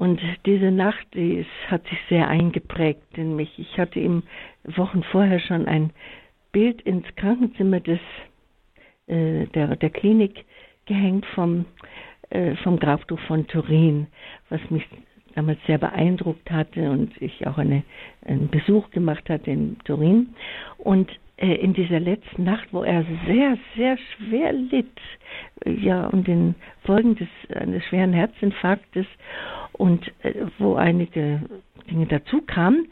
[0.00, 3.58] Und diese Nacht, die ist, hat sich sehr eingeprägt in mich.
[3.58, 4.22] Ich hatte ihm
[4.64, 5.90] Wochen vorher schon ein
[6.52, 8.00] Bild ins Krankenzimmer des,
[9.08, 10.46] äh, der, der Klinik
[10.86, 11.66] gehängt vom,
[12.30, 14.06] äh, vom Grabtuch von Turin,
[14.48, 14.88] was mich
[15.34, 17.82] damals sehr beeindruckt hatte und ich auch eine,
[18.24, 20.30] einen Besuch gemacht hatte in Turin.
[20.78, 21.10] Und
[21.46, 25.00] in dieser letzten Nacht, wo er sehr, sehr schwer litt,
[25.64, 29.06] äh, ja, und den Folgen des, eines schweren Herzinfarktes
[29.72, 31.42] und äh, wo einige
[31.90, 32.88] Dinge dazu kamen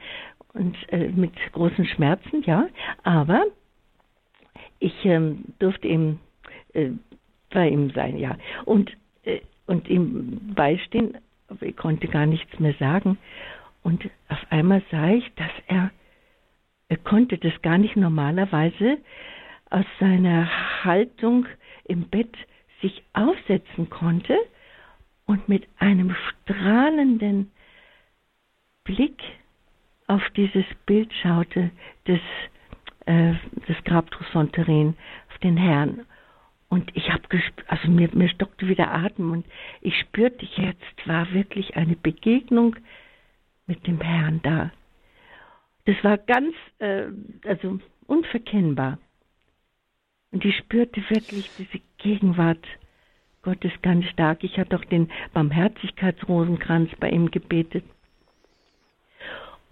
[0.55, 2.69] und äh, mit großen Schmerzen, ja,
[3.03, 3.45] aber
[4.79, 6.19] ich ähm, durfte ihm
[6.73, 6.91] äh,
[7.51, 11.19] bei ihm sein, ja, und äh, und ihm beistehen,
[11.49, 13.19] aber ich konnte gar nichts mehr sagen.
[13.83, 15.51] Und auf einmal sah ich, dass
[16.89, 18.99] er konnte das gar nicht normalerweise
[19.71, 21.47] aus seiner Haltung
[21.85, 22.35] im Bett
[22.81, 24.37] sich aufsetzen konnte
[25.27, 27.51] und mit einem strahlenden
[28.85, 29.23] Blick
[30.07, 31.71] auf dieses Bild schaute
[32.07, 32.21] des,
[33.05, 33.35] äh,
[33.69, 34.97] des Grabtuchs von Turin,
[35.31, 36.07] auf den Herrn.
[36.71, 37.23] Und ich habe
[37.67, 39.47] also mir, mir stockte wieder Atem und
[39.83, 42.77] ich spürte jetzt, war wirklich eine Begegnung
[43.67, 44.71] mit dem Herrn da.
[45.89, 47.07] Das war ganz, äh,
[47.47, 48.99] also unverkennbar.
[50.31, 52.63] Und ich spürte wirklich diese Gegenwart
[53.41, 54.45] Gott ist ganz stark.
[54.45, 57.85] Ich hatte auch den Barmherzigkeitsrosenkranz bei ihm gebetet.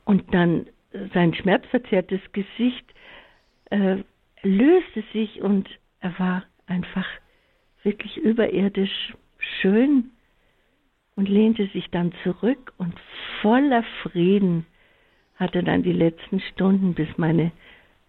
[0.06, 0.68] Und dann
[1.12, 2.94] sein schmerzverzerrtes Gesicht
[3.68, 3.98] äh,
[4.42, 5.68] löste sich und
[6.00, 7.06] er war einfach
[7.82, 9.12] wirklich überirdisch
[9.60, 10.12] schön
[11.14, 12.94] und lehnte sich dann zurück und
[13.42, 14.64] voller Frieden
[15.36, 17.52] hatte dann die letzten Stunden, bis meine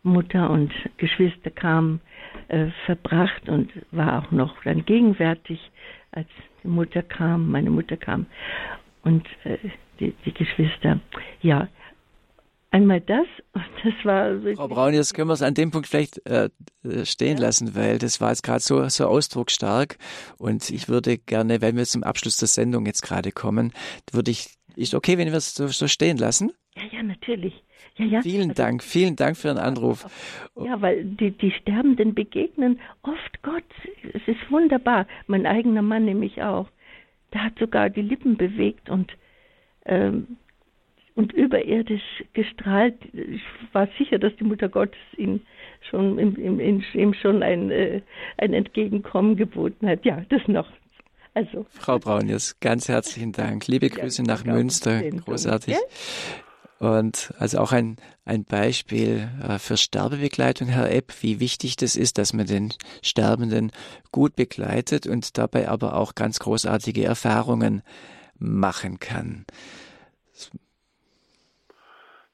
[0.04, 2.02] Mutter und Geschwister kamen,
[2.48, 5.60] äh, verbracht und war auch noch dann gegenwärtig,
[6.12, 6.28] als
[6.64, 8.26] die Mutter kam, meine Mutter kam
[9.04, 9.58] und äh,
[10.00, 11.00] die, die Geschwister.
[11.42, 11.68] Ja,
[12.72, 16.26] einmal das und das war Frau Braun, jetzt können wir es an dem Punkt vielleicht
[16.26, 16.50] äh,
[17.04, 17.46] stehen ja.
[17.46, 19.98] lassen, weil das war jetzt gerade so, so ausdrucksstark
[20.38, 23.74] und ich würde gerne, wenn wir zum Abschluss der Sendung jetzt gerade kommen,
[24.12, 26.52] würde ich, ist okay, wenn wir es so, so stehen lassen?
[26.78, 27.64] Ja, ja, natürlich.
[27.96, 28.22] Ja, ja.
[28.22, 30.06] Vielen also, Dank, vielen Dank für den Anruf.
[30.56, 33.64] Ja, weil die, die Sterbenden begegnen oft Gott.
[34.14, 35.08] Es ist wunderbar.
[35.26, 36.68] Mein eigener Mann nämlich auch.
[37.34, 39.12] Der hat sogar die Lippen bewegt und,
[39.86, 40.38] ähm,
[41.16, 42.96] und überirdisch gestrahlt.
[43.14, 43.42] Ich
[43.74, 45.42] war sicher, dass die Mutter Gottes ihn
[45.90, 48.02] schon ihm, ihm, ihm schon ein, äh,
[48.38, 50.06] ein Entgegenkommen geboten hat.
[50.06, 50.68] Ja, das noch.
[51.34, 51.66] Also.
[51.70, 53.68] Frau Braunius, ganz herzlichen Dank.
[53.68, 55.02] Liebe Grüße ja, nach Münster.
[55.02, 55.74] Großartig.
[55.74, 55.80] Ja?
[56.80, 62.18] Und also auch ein, ein Beispiel äh, für Sterbebegleitung, Herr Epp, wie wichtig das ist,
[62.20, 62.72] dass man den
[63.02, 63.72] Sterbenden
[64.12, 67.82] gut begleitet und dabei aber auch ganz großartige Erfahrungen
[68.38, 69.46] machen kann.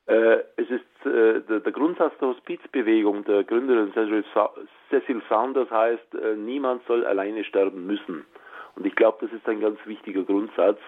[0.08, 7.06] Äh, es ist äh, der, Grundsatz der Hospizbewegung der Gründerin Cecil Saunders heißt, niemand soll
[7.06, 8.26] alleine sterben müssen.
[8.76, 10.80] Und ich glaube, das ist ein ganz wichtiger Grundsatz.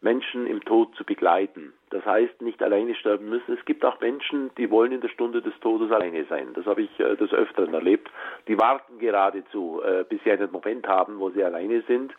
[0.00, 1.72] Menschen im Tod zu begleiten.
[1.90, 3.54] Das heißt, nicht alleine sterben müssen.
[3.58, 6.52] Es gibt auch Menschen, die wollen in der Stunde des Todes alleine sein.
[6.54, 8.08] Das habe ich äh, des Öfteren erlebt.
[8.46, 12.12] Die warten geradezu, äh, bis sie einen Moment haben, wo sie alleine sind.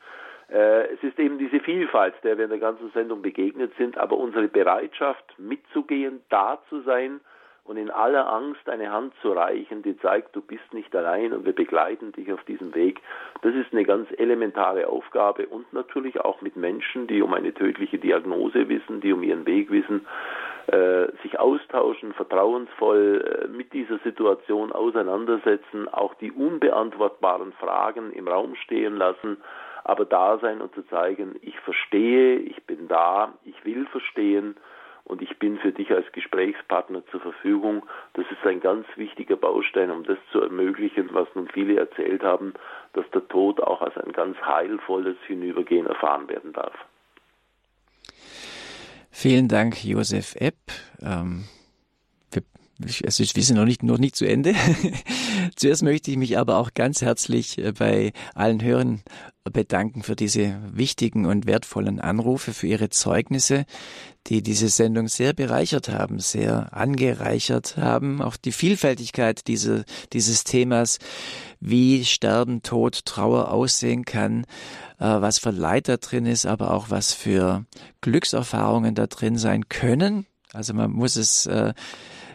[0.52, 4.18] Äh, es ist eben diese Vielfalt, der wir in der ganzen Sendung begegnet sind, aber
[4.18, 7.22] unsere Bereitschaft mitzugehen, da zu sein
[7.70, 11.46] und in aller Angst eine Hand zu reichen, die zeigt, du bist nicht allein und
[11.46, 13.00] wir begleiten dich auf diesem Weg.
[13.44, 18.00] Das ist eine ganz elementare Aufgabe und natürlich auch mit Menschen, die um eine tödliche
[18.00, 20.08] Diagnose wissen, die um ihren Weg wissen,
[20.66, 28.56] äh, sich austauschen, vertrauensvoll äh, mit dieser Situation auseinandersetzen, auch die unbeantwortbaren Fragen im Raum
[28.56, 29.38] stehen lassen,
[29.84, 34.56] aber da sein und zu zeigen, ich verstehe, ich bin da, ich will verstehen
[35.10, 37.84] und ich bin für dich als Gesprächspartner zur Verfügung.
[38.14, 42.54] Das ist ein ganz wichtiger Baustein, um das zu ermöglichen, was nun viele erzählt haben,
[42.94, 46.76] dass der Tod auch als ein ganz heilvolles Hinübergehen erfahren werden darf.
[49.10, 50.56] Vielen Dank, Josef Epp.
[51.02, 51.46] Ähm,
[52.82, 54.56] also wir sind noch nicht, noch nicht zu Ende.
[55.56, 59.02] Zuerst möchte ich mich aber auch ganz herzlich äh, bei allen Hörern
[59.52, 63.66] bedanken für diese wichtigen und wertvollen Anrufe, für Ihre Zeugnisse,
[64.28, 71.00] die diese Sendung sehr bereichert haben, sehr angereichert haben, auch die Vielfältigkeit diese, dieses Themas,
[71.60, 74.44] wie Sterben, Tod, Trauer aussehen kann,
[75.00, 77.66] äh, was für Leid da drin ist, aber auch was für
[78.02, 80.26] Glückserfahrungen da drin sein können.
[80.54, 81.74] Also man muss es äh,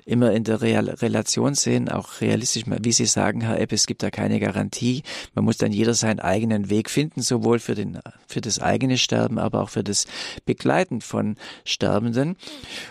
[0.07, 4.03] immer in der Real Relation sehen, auch realistisch, wie Sie sagen, Herr Epp, es gibt
[4.03, 5.03] da keine Garantie.
[5.35, 9.39] Man muss dann jeder seinen eigenen Weg finden, sowohl für, den, für das eigene Sterben,
[9.39, 10.07] aber auch für das
[10.45, 12.37] Begleiten von Sterbenden.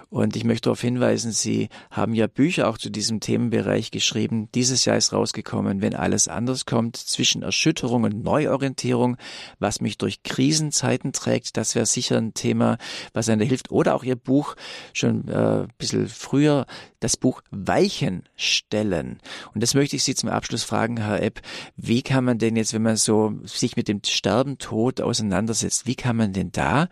[0.09, 4.49] Und ich möchte darauf hinweisen, Sie haben ja Bücher auch zu diesem Themenbereich geschrieben.
[4.55, 9.17] Dieses Jahr ist rausgekommen, wenn alles anders kommt, zwischen Erschütterung und Neuorientierung,
[9.59, 11.57] was mich durch Krisenzeiten trägt.
[11.57, 12.77] Das wäre sicher ein Thema,
[13.13, 13.71] was einer hilft.
[13.71, 14.55] Oder auch Ihr Buch
[14.93, 16.65] schon äh, ein bisschen früher,
[17.03, 19.19] das Buch Weichen stellen.
[19.53, 21.41] Und das möchte ich Sie zum Abschluss fragen, Herr Epp.
[21.75, 25.95] Wie kann man denn jetzt, wenn man so sich mit dem Sterben, Tod auseinandersetzt, wie
[25.95, 26.87] kann man denn da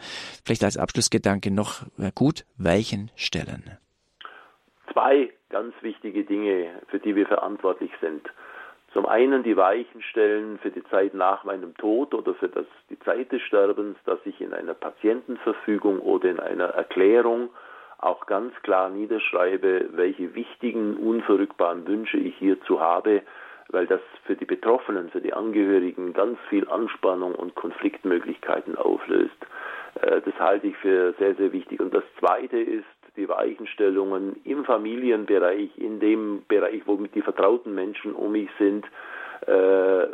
[0.45, 3.77] vielleicht als Abschlussgedanke noch äh, gut Weichen stellen?
[4.91, 8.27] Zwei ganz wichtige Dinge, für die wir verantwortlich sind.
[8.93, 12.99] Zum einen die Weichen stellen für die Zeit nach meinem Tod oder für das, die
[12.99, 17.49] Zeit des Sterbens, dass ich in einer Patientenverfügung oder in einer Erklärung
[18.01, 23.21] auch ganz klar niederschreibe, welche wichtigen, unverrückbaren Wünsche ich hierzu habe,
[23.69, 29.37] weil das für die Betroffenen, für die Angehörigen ganz viel Anspannung und Konfliktmöglichkeiten auflöst.
[30.01, 31.79] Äh, das halte ich für sehr, sehr wichtig.
[31.79, 32.85] Und das Zweite ist
[33.15, 38.85] die Weichenstellungen im Familienbereich, in dem Bereich, womit die vertrauten Menschen um mich sind,
[39.47, 40.07] äh,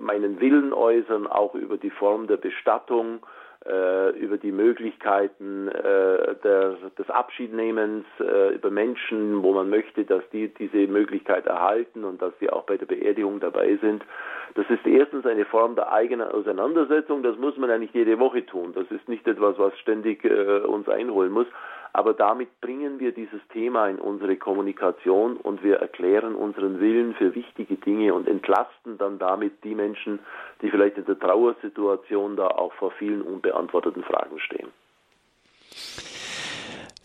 [0.00, 3.20] meinen Willen äußern, auch über die Form der Bestattung,
[3.64, 10.48] über die Möglichkeiten äh, der, des Abschiednehmens, äh, über Menschen, wo man möchte, dass die
[10.48, 14.04] diese Möglichkeit erhalten und dass sie auch bei der Beerdigung dabei sind.
[14.54, 17.22] Das ist erstens eine Form der eigenen Auseinandersetzung.
[17.22, 18.72] Das muss man ja nicht jede Woche tun.
[18.74, 21.46] Das ist nicht etwas, was ständig äh, uns einholen muss.
[21.94, 27.34] Aber damit bringen wir dieses Thema in unsere Kommunikation und wir erklären unseren Willen für
[27.34, 30.18] wichtige Dinge und entlasten dann damit die Menschen,
[30.62, 34.68] die vielleicht in der Trauersituation da auch vor vielen unbeantworteten Fragen stehen.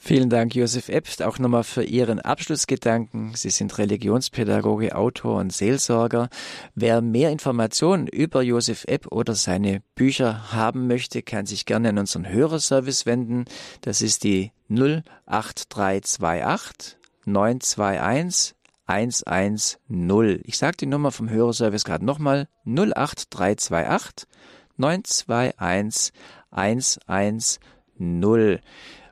[0.07, 3.33] Vielen Dank, Josef Ebst, auch nochmal für Ihren Abschlussgedanken.
[3.35, 6.29] Sie sind Religionspädagoge, Autor und Seelsorger.
[6.75, 11.97] Wer mehr Informationen über Josef Epp oder seine Bücher haben möchte, kann sich gerne an
[11.97, 13.43] unseren Hörerservice wenden.
[13.81, 18.55] Das ist die 08328 921
[18.85, 20.41] 110.
[20.45, 24.25] Ich sage die Nummer vom Hörerservice gerade nochmal 08328
[24.77, 26.13] 921
[26.49, 28.61] 110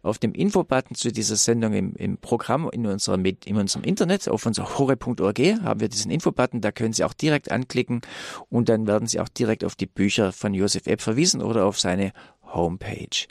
[0.06, 4.45] auf dem Infobutton zu dieser Sendung im, im Programm in unserem, in unserem Internet, auf
[4.45, 8.01] unserer hore.org haben wir diesen Infobutton, da können Sie auch direkt anklicken
[8.49, 11.80] und dann werden Sie auch direkt auf die Bücher von Josef Epp verwiesen oder auf
[11.80, 13.28] seine Homepage.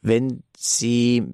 [0.00, 1.24] Wenn Sie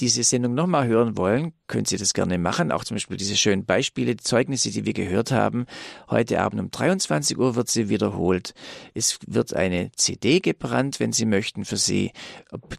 [0.00, 2.72] diese Sendung nochmal hören wollen, können Sie das gerne machen.
[2.72, 5.66] Auch zum Beispiel diese schönen Beispiele, die Zeugnisse, die wir gehört haben.
[6.08, 8.54] Heute Abend um 23 Uhr wird sie wiederholt.
[8.94, 12.12] Es wird eine CD gebrannt, wenn Sie möchten, für Sie.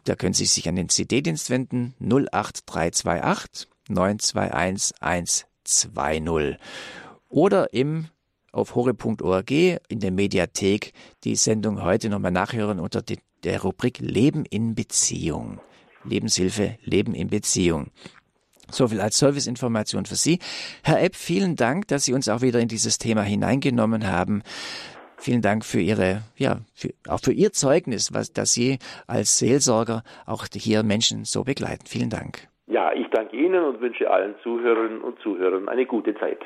[0.04, 1.94] Da können Sie sich an den CD-Dienst wenden.
[2.00, 6.58] 08328 921 120.
[7.28, 8.08] Oder im
[8.50, 10.92] auf hore.org in der Mediathek
[11.24, 15.60] die Sendung heute nochmal nachhören unter der Rubrik Leben in Beziehung.
[16.04, 17.88] Lebenshilfe, Leben in Beziehung.
[18.70, 20.38] So viel als Serviceinformation für Sie.
[20.82, 24.42] Herr Epp, vielen Dank, dass Sie uns auch wieder in dieses Thema hineingenommen haben.
[25.18, 30.02] Vielen Dank für Ihre, ja, für, auch für Ihr Zeugnis, was, dass Sie als Seelsorger
[30.26, 31.86] auch hier Menschen so begleiten.
[31.86, 32.48] Vielen Dank.
[32.66, 36.40] Ja, ich danke Ihnen und wünsche allen Zuhörerinnen und Zuhörern eine gute Zeit.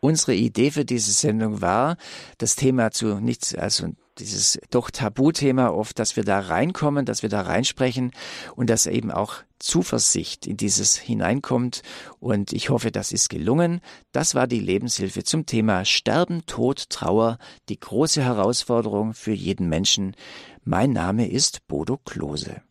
[0.00, 1.96] Unsere Idee für diese Sendung war,
[2.38, 3.88] das Thema zu nicht, also
[4.20, 8.12] dieses doch Tabuthema oft, dass wir da reinkommen, dass wir da reinsprechen
[8.54, 11.82] und dass eben auch Zuversicht in dieses hineinkommt.
[12.18, 13.80] Und ich hoffe, das ist gelungen.
[14.12, 20.14] Das war die Lebenshilfe zum Thema Sterben, Tod, Trauer, die große Herausforderung für jeden Menschen.
[20.64, 22.62] Mein Name ist Bodo Klose.